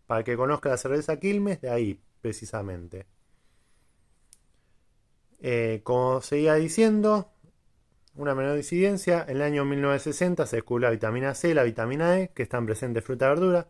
Para 0.07 0.23
que 0.23 0.37
conozca 0.37 0.69
la 0.69 0.77
cerveza 0.77 1.19
Quilmes, 1.19 1.61
de 1.61 1.71
ahí, 1.71 2.01
precisamente. 2.25 3.05
Eh, 5.41 5.83
como 5.85 6.23
seguía 6.23 6.55
diciendo, 6.55 7.31
una 8.15 8.35
menor 8.35 8.57
incidencia, 8.57 9.27
en 9.29 9.37
el 9.37 9.43
año 9.43 9.67
1960 9.67 10.47
se 10.47 10.57
descubrió 10.57 10.89
la 10.89 10.93
vitamina 10.93 11.35
C 11.35 11.51
y 11.51 11.55
la 11.55 11.65
vitamina 11.65 12.19
E, 12.19 12.31
que 12.31 12.43
están 12.43 12.65
presentes 12.65 13.03
en 13.03 13.05
fruta 13.05 13.27
y 13.27 13.29
verdura, 13.29 13.69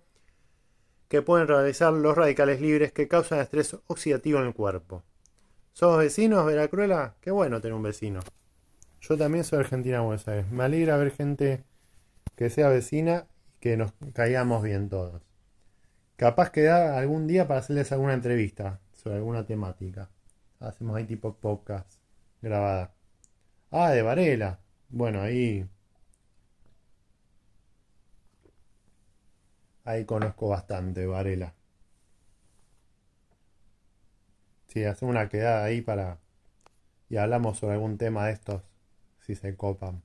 que 1.09 1.21
pueden 1.21 1.49
realizar 1.49 1.93
los 1.93 2.17
radicales 2.17 2.61
libres 2.61 2.93
que 2.93 3.09
causan 3.09 3.41
estrés 3.41 3.77
oxidativo 3.89 4.39
en 4.39 4.47
el 4.47 4.55
cuerpo. 4.55 5.03
¿Sos 5.73 5.99
vecinos, 5.99 6.47
Veracruela? 6.47 7.17
Qué 7.21 7.33
bueno 7.33 7.61
tener 7.61 7.75
un 7.75 7.83
vecino. 7.83 8.21
Yo 9.01 9.19
también 9.19 9.43
soy 9.43 9.59
argentina, 9.59 10.01
Buenos 10.01 10.29
Aires. 10.29 10.49
Me 10.53 10.63
alegra 10.63 10.97
ver 10.97 11.11
gente 11.11 11.65
que 12.37 12.51
sea 12.51 12.69
vecina 12.69 13.27
y 13.57 13.59
que 13.59 13.77
nos 13.77 13.93
caigamos 14.13 14.63
bien 14.63 14.89
todos. 14.89 15.34
Capaz 16.17 16.51
que 16.51 16.63
da 16.63 16.97
algún 16.99 17.27
día 17.27 17.49
para 17.49 17.61
hacerles 17.61 17.91
alguna 17.93 18.15
entrevista 18.15 18.81
sobre 18.93 19.17
alguna 19.17 19.45
temática. 19.47 20.11
Hacemos 20.61 20.97
ahí 20.97 21.05
tipo 21.05 21.35
podcast 21.37 21.91
grabada. 22.41 22.93
Ah, 23.71 23.91
de 23.91 24.03
Varela. 24.03 24.61
Bueno, 24.89 25.21
ahí. 25.23 25.69
Ahí 29.85 30.05
conozco 30.05 30.49
bastante 30.49 31.07
Varela. 31.07 31.55
Sí, 34.69 34.85
hacemos 34.85 35.13
una 35.15 35.29
quedada 35.29 35.65
ahí 35.65 35.81
para. 35.83 36.19
Y 37.09 37.17
hablamos 37.17 37.59
sobre 37.59 37.75
algún 37.75 37.99
tema 37.99 38.27
de 38.27 38.33
estos. 38.33 38.63
Si 39.21 39.35
se 39.35 39.57
copan. 39.57 40.03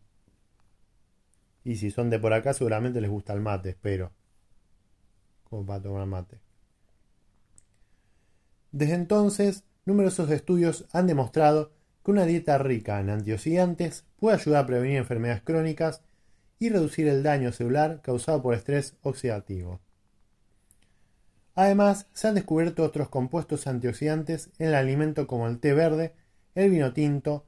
Y 1.64 1.76
si 1.78 1.92
son 1.92 2.10
de 2.10 2.20
por 2.20 2.34
acá, 2.34 2.54
seguramente 2.54 3.02
les 3.02 3.12
gusta 3.12 3.34
el 3.34 3.42
mate, 3.42 3.70
espero. 3.70 4.12
Mate. 5.52 6.40
Desde 8.72 8.94
entonces, 8.94 9.64
numerosos 9.86 10.30
estudios 10.30 10.86
han 10.92 11.08
demostrado 11.08 11.72
que 12.04 12.12
una 12.12 12.26
dieta 12.26 12.58
rica 12.58 13.00
en 13.00 13.10
antioxidantes 13.10 14.06
puede 14.18 14.38
ayudar 14.38 14.64
a 14.64 14.68
prevenir 14.68 14.98
enfermedades 14.98 15.42
crónicas 15.42 16.02
y 16.60 16.70
reducir 16.70 17.08
el 17.08 17.24
daño 17.24 17.52
celular 17.52 18.02
causado 18.04 18.42
por 18.42 18.54
estrés 18.54 18.96
oxidativo. 19.02 19.80
Además, 21.56 22.08
se 22.14 22.28
han 22.28 22.36
descubierto 22.36 22.84
otros 22.84 23.10
compuestos 23.10 23.66
antioxidantes 23.66 24.50
en 24.60 24.68
el 24.68 24.76
alimento 24.76 25.26
como 25.26 25.48
el 25.48 25.60
té 25.60 25.74
verde, 25.74 26.14
el 26.56 26.70
vino 26.70 26.94
tinto 26.94 27.46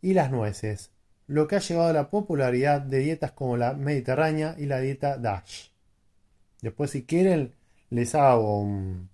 y 0.00 0.14
las 0.14 0.30
nueces, 0.30 0.90
lo 1.26 1.46
que 1.46 1.56
ha 1.56 1.60
llevado 1.60 1.90
a 1.90 1.92
la 1.92 2.10
popularidad 2.10 2.80
de 2.80 2.98
dietas 2.98 3.32
como 3.32 3.56
la 3.56 3.74
mediterránea 3.74 4.56
y 4.58 4.66
la 4.66 4.80
dieta 4.80 5.18
DASH. 5.18 5.73
Después, 6.64 6.92
si 6.92 7.04
quieren, 7.04 7.52
les 7.90 8.14
hago 8.14 8.58
un, 8.62 9.10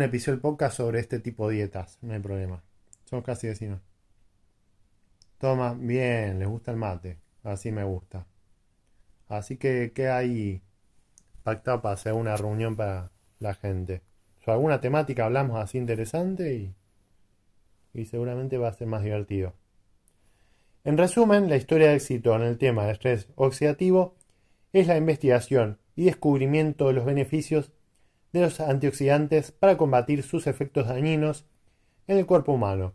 episodio 0.00 0.40
podcast 0.40 0.76
sobre 0.76 0.98
este 0.98 1.20
tipo 1.20 1.48
de 1.48 1.54
dietas, 1.54 1.96
no 2.02 2.12
hay 2.12 2.18
problema. 2.18 2.60
Somos 3.04 3.24
casi 3.24 3.46
vecinos. 3.46 3.80
Toma, 5.38 5.74
bien, 5.74 6.40
les 6.40 6.48
gusta 6.48 6.72
el 6.72 6.76
mate, 6.76 7.18
así 7.44 7.70
me 7.70 7.84
gusta. 7.84 8.26
Así 9.28 9.58
que, 9.58 9.92
¿qué 9.94 10.08
hay 10.08 10.60
pactado 11.44 11.82
para 11.82 11.94
hacer 11.94 12.14
una 12.14 12.36
reunión 12.36 12.74
para 12.74 13.12
la 13.38 13.54
gente? 13.54 14.02
Sobre 14.40 14.54
alguna 14.54 14.80
temática 14.80 15.26
hablamos 15.26 15.56
así 15.56 15.78
interesante 15.78 16.52
y, 16.52 16.74
y 17.94 18.06
seguramente 18.06 18.58
va 18.58 18.70
a 18.70 18.72
ser 18.72 18.88
más 18.88 19.04
divertido. 19.04 19.54
En 20.82 20.98
resumen, 20.98 21.48
la 21.48 21.54
historia 21.54 21.90
de 21.90 21.94
éxito 21.94 22.34
en 22.34 22.42
el 22.42 22.58
tema 22.58 22.82
del 22.82 22.94
estrés 22.94 23.28
oxidativo 23.36 24.16
es 24.72 24.88
la 24.88 24.96
investigación 24.96 25.78
y 26.00 26.04
descubrimiento 26.04 26.86
de 26.86 26.94
los 26.94 27.04
beneficios 27.04 27.72
de 28.32 28.40
los 28.40 28.58
antioxidantes 28.58 29.52
para 29.52 29.76
combatir 29.76 30.22
sus 30.22 30.46
efectos 30.46 30.88
dañinos 30.88 31.44
en 32.06 32.16
el 32.16 32.24
cuerpo 32.24 32.52
humano, 32.52 32.94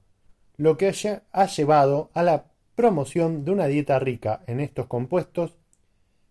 lo 0.58 0.76
que 0.76 0.92
ha 1.32 1.46
llevado 1.46 2.10
a 2.16 2.24
la 2.24 2.46
promoción 2.74 3.46
de 3.46 3.52
una 3.52 3.68
dieta 3.68 4.00
rica 4.00 4.42
en 4.48 4.60
estos 4.60 4.88
compuestos 4.88 5.56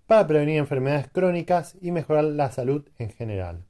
para 0.08 0.26
prevenir 0.26 0.56
enfermedades 0.56 1.06
crónicas 1.12 1.76
y 1.80 1.92
mejorar 1.92 2.24
la 2.24 2.50
salud 2.50 2.88
en 2.98 3.10
general. 3.10 3.64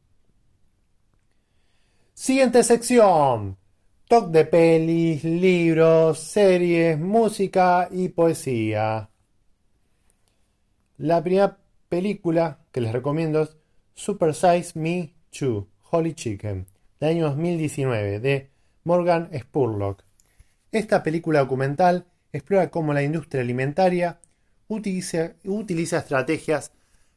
Siguiente 2.15 2.63
sección 2.63 3.59
de 4.31 4.45
pelis, 4.47 5.25
libros, 5.25 6.21
series, 6.21 6.99
música 6.99 7.87
y 7.91 8.09
poesía. 8.09 9.11
La 10.97 11.23
primera 11.23 11.59
película 11.95 12.59
que 12.73 12.81
les 12.81 12.93
recomiendo 12.93 13.43
es 13.43 13.57
Super 13.95 14.35
Size 14.35 14.73
Me 14.75 15.15
2, 15.31 15.65
Holy 15.93 16.15
Chicken, 16.15 16.67
del 16.99 17.11
año 17.11 17.27
2019, 17.27 18.19
de 18.19 18.51
Morgan 18.83 19.31
Spurlock. 19.33 20.03
Esta 20.73 21.05
película 21.05 21.39
documental 21.39 22.07
explora 22.33 22.69
cómo 22.69 22.93
la 22.93 23.05
industria 23.05 23.43
alimentaria 23.43 24.19
utiliza, 24.67 25.35
utiliza 25.45 25.99
estrategias 25.99 26.73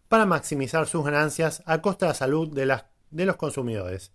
para 0.09 0.27
maximizar 0.27 0.85
sus 0.85 1.03
ganancias 1.03 1.63
a 1.65 1.81
costa 1.81 2.05
de 2.05 2.09
la 2.11 2.13
salud 2.13 2.53
de, 2.53 2.67
las, 2.67 2.85
de 3.09 3.25
los 3.25 3.35
consumidores 3.35 4.11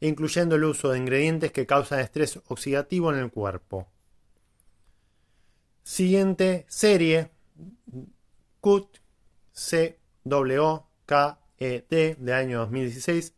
incluyendo 0.00 0.56
el 0.56 0.64
uso 0.64 0.90
de 0.90 0.98
ingredientes 0.98 1.50
que 1.50 1.64
causan 1.64 2.00
estrés 2.00 2.38
oxidativo 2.48 3.10
en 3.10 3.20
el 3.20 3.30
cuerpo. 3.30 3.86
Siguiente 5.84 6.66
serie, 6.68 7.30
CUT, 8.60 9.01
C 9.52 9.98
W 10.24 10.82
K 11.06 11.40
E 11.58 11.80
T 11.80 12.16
de 12.18 12.34
año 12.34 12.60
2016 12.60 13.34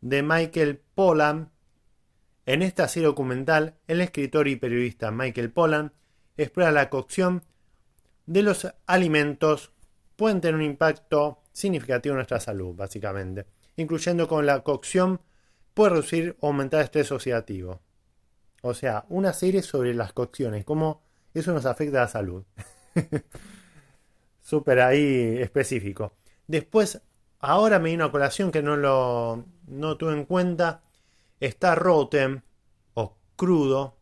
de 0.00 0.22
Michael 0.22 0.80
Pollan. 0.94 1.50
En 2.46 2.62
esta 2.62 2.88
serie 2.88 3.06
documental, 3.06 3.76
el 3.86 4.00
escritor 4.00 4.48
y 4.48 4.56
periodista 4.56 5.10
Michael 5.10 5.52
Pollan 5.52 5.92
explora 6.36 6.72
la 6.72 6.88
cocción 6.88 7.44
de 8.26 8.42
los 8.42 8.66
alimentos 8.86 9.72
pueden 10.16 10.40
tener 10.40 10.56
un 10.56 10.62
impacto 10.62 11.42
significativo 11.52 12.14
en 12.14 12.18
nuestra 12.18 12.40
salud, 12.40 12.74
básicamente, 12.74 13.46
incluyendo 13.76 14.26
con 14.26 14.46
la 14.46 14.62
cocción 14.62 15.20
puede 15.74 15.90
reducir 15.90 16.36
o 16.40 16.48
aumentar 16.48 16.80
el 16.80 16.84
estrés 16.84 17.12
oxidativo. 17.12 17.80
O 18.62 18.74
sea, 18.74 19.06
una 19.08 19.32
serie 19.32 19.62
sobre 19.62 19.94
las 19.94 20.12
cocciones, 20.12 20.64
cómo 20.64 21.02
eso 21.34 21.52
nos 21.52 21.66
afecta 21.66 21.98
a 21.98 22.02
la 22.02 22.08
salud. 22.08 22.44
Súper 24.48 24.80
ahí 24.80 25.36
específico. 25.40 26.14
Después, 26.46 27.02
ahora 27.38 27.78
me 27.78 27.90
vino 27.90 28.06
a 28.06 28.10
colación 28.10 28.50
que 28.50 28.62
no 28.62 28.78
lo 28.78 29.44
no 29.66 29.98
tuve 29.98 30.14
en 30.14 30.24
cuenta. 30.24 30.80
Está 31.38 31.74
Rotten 31.74 32.42
o 32.94 33.18
Crudo. 33.36 33.98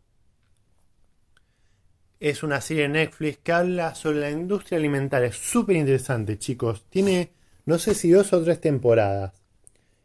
Es 2.20 2.44
una 2.44 2.60
serie 2.60 2.84
de 2.84 2.90
Netflix 2.90 3.38
que 3.38 3.50
habla 3.50 3.96
sobre 3.96 4.20
la 4.20 4.30
industria 4.30 4.78
alimentaria. 4.78 5.30
Es 5.30 5.36
súper 5.36 5.74
interesante, 5.74 6.38
chicos. 6.38 6.84
Tiene, 6.90 7.32
no 7.64 7.76
sé 7.78 7.96
si 7.96 8.12
dos 8.12 8.32
o 8.32 8.40
tres 8.40 8.60
temporadas 8.60 9.32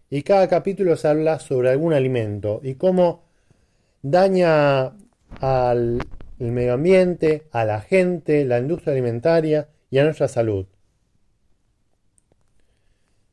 y 0.10 0.23
cada 0.23 0.47
capítulo 0.47 0.97
se 0.97 1.08
habla 1.08 1.38
sobre 1.38 1.69
algún 1.69 1.93
alimento 1.93 2.62
y 2.63 2.73
cómo 2.73 3.25
daña 4.01 4.91
al 5.39 5.99
medio 6.39 6.73
ambiente, 6.73 7.43
a 7.51 7.63
la 7.63 7.80
gente, 7.82 8.43
la 8.43 8.58
industria 8.58 8.93
alimentaria 8.93 9.69
y 9.91 9.99
a 9.99 10.04
nuestra 10.06 10.27
salud. 10.27 10.65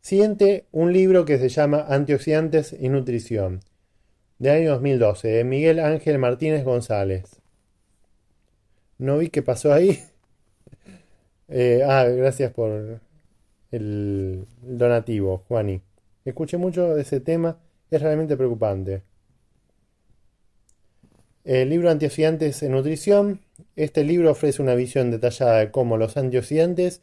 Siguiente, 0.03 0.67
un 0.73 0.93
libro 0.93 1.25
que 1.25 1.39
se 1.39 1.49
llama 1.49 1.87
Antioxidantes 1.89 2.77
y 2.79 2.89
Nutrición, 2.89 3.61
de 4.39 4.51
año 4.51 4.71
2012, 4.73 5.29
de 5.29 5.45
Miguel 5.45 5.81
Ángel 5.81 6.19
Martínez 6.19 6.65
González. 6.65 7.41
No 8.99 9.19
vi 9.19 9.31
qué 9.31 9.43
pasó 9.43 9.73
ahí. 9.73 10.03
Eh, 11.51 11.83
ah, 11.83 12.05
gracias 12.05 12.53
por 12.53 13.01
el 13.71 14.47
donativo, 14.61 15.45
Juani. 15.49 15.81
Escuché 16.27 16.59
mucho 16.59 16.95
de 16.95 17.01
ese 17.01 17.21
tema, 17.21 17.59
es 17.91 18.03
realmente 18.03 18.37
preocupante. 18.37 19.03
El 21.43 21.71
libro 21.71 21.89
Antioxidantes 21.89 22.63
en 22.63 22.73
Nutrición. 22.73 23.41
Este 23.77 24.05
libro 24.05 24.31
ofrece 24.31 24.63
una 24.63 24.75
visión 24.75 25.11
detallada 25.11 25.59
de 25.59 25.71
cómo 25.71 25.97
los 25.97 26.17
antioxidantes 26.17 27.03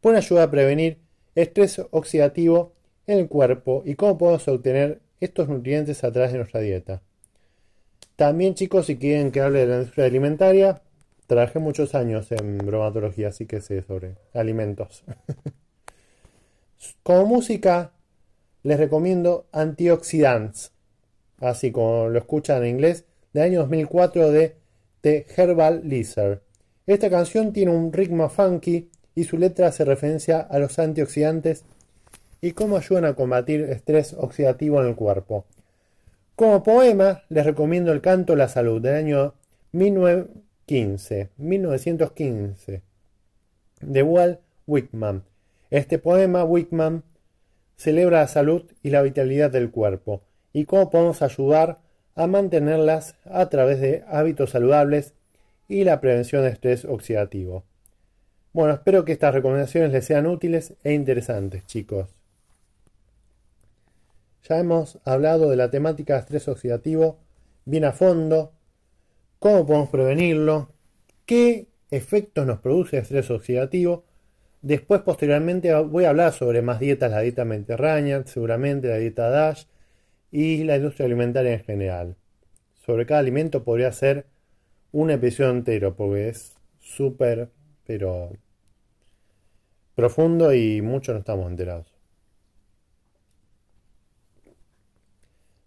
pueden 0.00 0.18
ayudar 0.18 0.48
a 0.48 0.50
prevenir 0.50 0.98
estrés 1.34 1.80
oxidativo 1.90 2.72
en 3.06 3.18
el 3.18 3.28
cuerpo 3.28 3.82
y 3.84 3.94
cómo 3.94 4.18
podemos 4.18 4.46
obtener 4.48 5.00
estos 5.20 5.48
nutrientes 5.48 6.04
a 6.04 6.12
través 6.12 6.32
de 6.32 6.38
nuestra 6.38 6.60
dieta. 6.60 7.02
También 8.16 8.54
chicos, 8.54 8.86
si 8.86 8.96
quieren 8.96 9.30
que 9.30 9.40
hable 9.40 9.60
de 9.60 9.66
la 9.66 9.76
industria 9.76 10.06
alimentaria, 10.06 10.82
trabajé 11.26 11.58
muchos 11.58 11.94
años 11.94 12.32
en 12.32 12.58
bromatología, 12.58 13.28
así 13.28 13.46
que 13.46 13.60
sé 13.60 13.82
sobre 13.82 14.16
alimentos. 14.34 15.04
como 17.02 17.26
música, 17.26 17.92
les 18.62 18.78
recomiendo 18.78 19.46
Antioxidants, 19.52 20.72
así 21.38 21.70
como 21.70 22.08
lo 22.08 22.18
escuchan 22.18 22.64
en 22.64 22.70
inglés, 22.70 23.04
del 23.32 23.44
año 23.44 23.60
2004 23.60 24.30
de 24.30 24.56
The 25.00 25.26
Herbal 25.36 25.82
Lizard. 25.84 26.40
Esta 26.86 27.10
canción 27.10 27.52
tiene 27.52 27.70
un 27.70 27.92
ritmo 27.92 28.28
funky 28.28 28.90
y 29.14 29.24
su 29.24 29.38
letra 29.38 29.68
hace 29.68 29.84
referencia 29.84 30.40
a 30.40 30.58
los 30.58 30.78
antioxidantes 30.78 31.64
y 32.40 32.52
cómo 32.52 32.76
ayudan 32.76 33.04
a 33.04 33.14
combatir 33.14 33.62
estrés 33.62 34.14
oxidativo 34.14 34.80
en 34.80 34.88
el 34.88 34.96
cuerpo. 34.96 35.44
Como 36.36 36.62
poema 36.62 37.22
les 37.28 37.44
recomiendo 37.44 37.92
el 37.92 38.00
canto 38.00 38.36
La 38.36 38.48
Salud 38.48 38.80
del 38.80 38.94
año 38.94 39.34
1915, 39.72 41.30
1915 41.36 42.82
de 43.80 44.02
Walt 44.02 44.40
Whitman. 44.66 45.24
Este 45.70 45.98
poema 45.98 46.44
Whitman 46.44 47.02
celebra 47.76 48.20
la 48.20 48.28
salud 48.28 48.70
y 48.82 48.90
la 48.90 49.02
vitalidad 49.02 49.50
del 49.50 49.70
cuerpo 49.70 50.22
y 50.52 50.64
cómo 50.64 50.90
podemos 50.90 51.22
ayudar 51.22 51.80
a 52.18 52.26
mantenerlas 52.26 53.14
a 53.24 53.48
través 53.48 53.80
de 53.80 54.02
hábitos 54.08 54.50
saludables 54.50 55.14
y 55.68 55.84
la 55.84 56.00
prevención 56.00 56.42
de 56.42 56.48
estrés 56.48 56.84
oxidativo. 56.84 57.64
Bueno, 58.52 58.74
espero 58.74 59.04
que 59.04 59.12
estas 59.12 59.32
recomendaciones 59.32 59.92
les 59.92 60.04
sean 60.04 60.26
útiles 60.26 60.74
e 60.82 60.94
interesantes, 60.94 61.64
chicos. 61.66 62.08
Ya 64.48 64.58
hemos 64.58 64.98
hablado 65.04 65.48
de 65.48 65.54
la 65.54 65.70
temática 65.70 66.14
de 66.14 66.20
estrés 66.20 66.48
oxidativo 66.48 67.20
bien 67.64 67.84
a 67.84 67.92
fondo, 67.92 68.52
cómo 69.38 69.64
podemos 69.64 69.90
prevenirlo, 69.90 70.72
qué 71.24 71.68
efectos 71.92 72.44
nos 72.46 72.58
produce 72.58 72.96
el 72.96 73.02
estrés 73.04 73.30
oxidativo. 73.30 74.02
Después, 74.60 75.02
posteriormente, 75.02 75.72
voy 75.82 76.04
a 76.04 76.10
hablar 76.10 76.32
sobre 76.32 76.62
más 76.62 76.80
dietas, 76.80 77.12
la 77.12 77.20
dieta 77.20 77.44
mediterránea, 77.44 78.24
seguramente 78.26 78.88
la 78.88 78.96
dieta 78.96 79.30
DASH 79.30 79.66
y 80.30 80.64
la 80.64 80.76
industria 80.76 81.06
alimentaria 81.06 81.54
en 81.54 81.64
general. 81.64 82.16
Sobre 82.74 83.06
cada 83.06 83.20
alimento 83.20 83.64
podría 83.64 83.92
ser 83.92 84.26
un 84.92 85.10
episodio 85.10 85.50
entero, 85.50 85.94
porque 85.94 86.28
es 86.28 86.54
súper, 86.80 87.50
pero 87.86 88.32
profundo 89.94 90.54
y 90.54 90.80
mucho 90.80 91.12
no 91.12 91.18
estamos 91.18 91.50
enterados. 91.50 91.98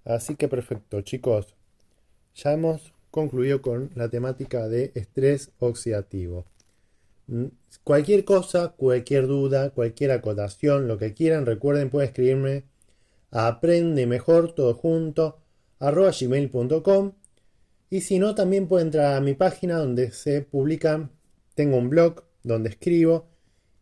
Así 0.03 0.35
que 0.35 0.47
perfecto, 0.47 1.01
chicos. 1.01 1.55
Ya 2.35 2.53
hemos 2.53 2.93
concluido 3.11 3.61
con 3.61 3.91
la 3.95 4.09
temática 4.09 4.67
de 4.67 4.91
estrés 4.95 5.51
oxidativo. 5.59 6.45
Mm, 7.27 7.47
cualquier 7.83 8.25
cosa, 8.25 8.69
cualquier 8.69 9.27
duda, 9.27 9.69
cualquier 9.71 10.11
acotación, 10.11 10.87
lo 10.87 10.97
que 10.97 11.13
quieran, 11.13 11.45
recuerden, 11.45 11.89
pueden 11.89 12.09
escribirme 12.09 12.63
aprende 13.31 14.05
mejor 14.05 14.53
todo 14.53 14.73
junto 14.73 15.39
arroba 15.79 16.11
gmail.com 16.11 17.13
y 17.89 18.01
si 18.01 18.19
no 18.19 18.35
también 18.35 18.67
pueden 18.67 18.87
entrar 18.87 19.15
a 19.15 19.21
mi 19.21 19.33
página 19.33 19.77
donde 19.77 20.11
se 20.11 20.41
publican, 20.41 21.11
tengo 21.55 21.77
un 21.77 21.89
blog 21.89 22.23
donde 22.43 22.69
escribo 22.69 23.27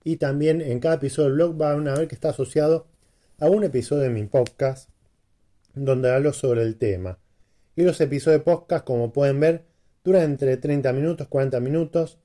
y 0.03 0.17
también 0.17 0.61
en 0.61 0.79
cada 0.79 0.95
episodio 0.95 1.27
del 1.27 1.35
blog 1.35 1.57
van 1.57 1.87
a 1.87 1.95
ver 1.95 2.07
que 2.07 2.15
está 2.15 2.29
asociado 2.29 2.87
a 3.39 3.49
un 3.49 3.63
episodio 3.63 4.03
de 4.03 4.09
mi 4.09 4.23
podcast 4.25 4.89
donde 5.73 6.11
hablo 6.11 6.33
sobre 6.33 6.63
el 6.63 6.77
tema. 6.77 7.19
Y 7.75 7.83
los 7.83 8.01
episodios 8.01 8.39
de 8.39 8.45
podcast, 8.45 8.85
como 8.85 9.13
pueden 9.13 9.39
ver, 9.39 9.65
duran 10.03 10.23
entre 10.23 10.57
30 10.57 10.91
minutos, 10.93 11.27
40 11.27 11.59
minutos, 11.59 12.17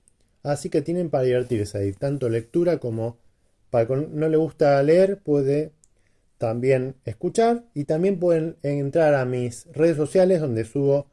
así 0.43 0.71
que 0.71 0.83
tienen 0.83 1.11
para 1.11 1.25
divertirse 1.25 1.79
ahí, 1.79 1.93
tanto 1.93 2.29
lectura 2.29 2.79
como 2.79 3.19
para 3.71 3.87
que 3.87 3.97
no 3.97 4.29
le 4.29 4.37
gusta 4.37 4.83
leer, 4.83 5.21
puede 5.23 5.73
también 6.39 6.97
escuchar 7.05 7.65
y 7.75 7.85
también 7.85 8.19
pueden 8.19 8.57
entrar 8.63 9.15
a 9.15 9.25
mis 9.25 9.67
redes 9.73 9.97
sociales 9.97 10.41
donde 10.41 10.65
subo 10.65 11.07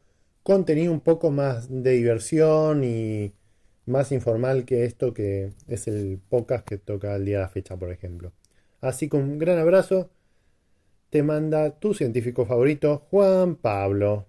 contenido 0.43 0.91
un 0.91 1.01
poco 1.01 1.31
más 1.31 1.67
de 1.69 1.91
diversión 1.91 2.83
y 2.83 3.33
más 3.85 4.11
informal 4.11 4.65
que 4.65 4.85
esto 4.85 5.13
que 5.13 5.53
es 5.67 5.87
el 5.87 6.19
podcast 6.29 6.67
que 6.67 6.77
toca 6.77 7.15
el 7.15 7.25
día 7.25 7.37
de 7.37 7.43
la 7.43 7.49
fecha, 7.49 7.77
por 7.77 7.91
ejemplo. 7.91 8.33
Así 8.79 9.09
que 9.09 9.17
un 9.17 9.37
gran 9.37 9.59
abrazo 9.59 10.09
te 11.09 11.23
manda 11.23 11.79
tu 11.79 11.93
científico 11.93 12.45
favorito, 12.45 13.05
Juan 13.09 13.55
Pablo. 13.55 14.27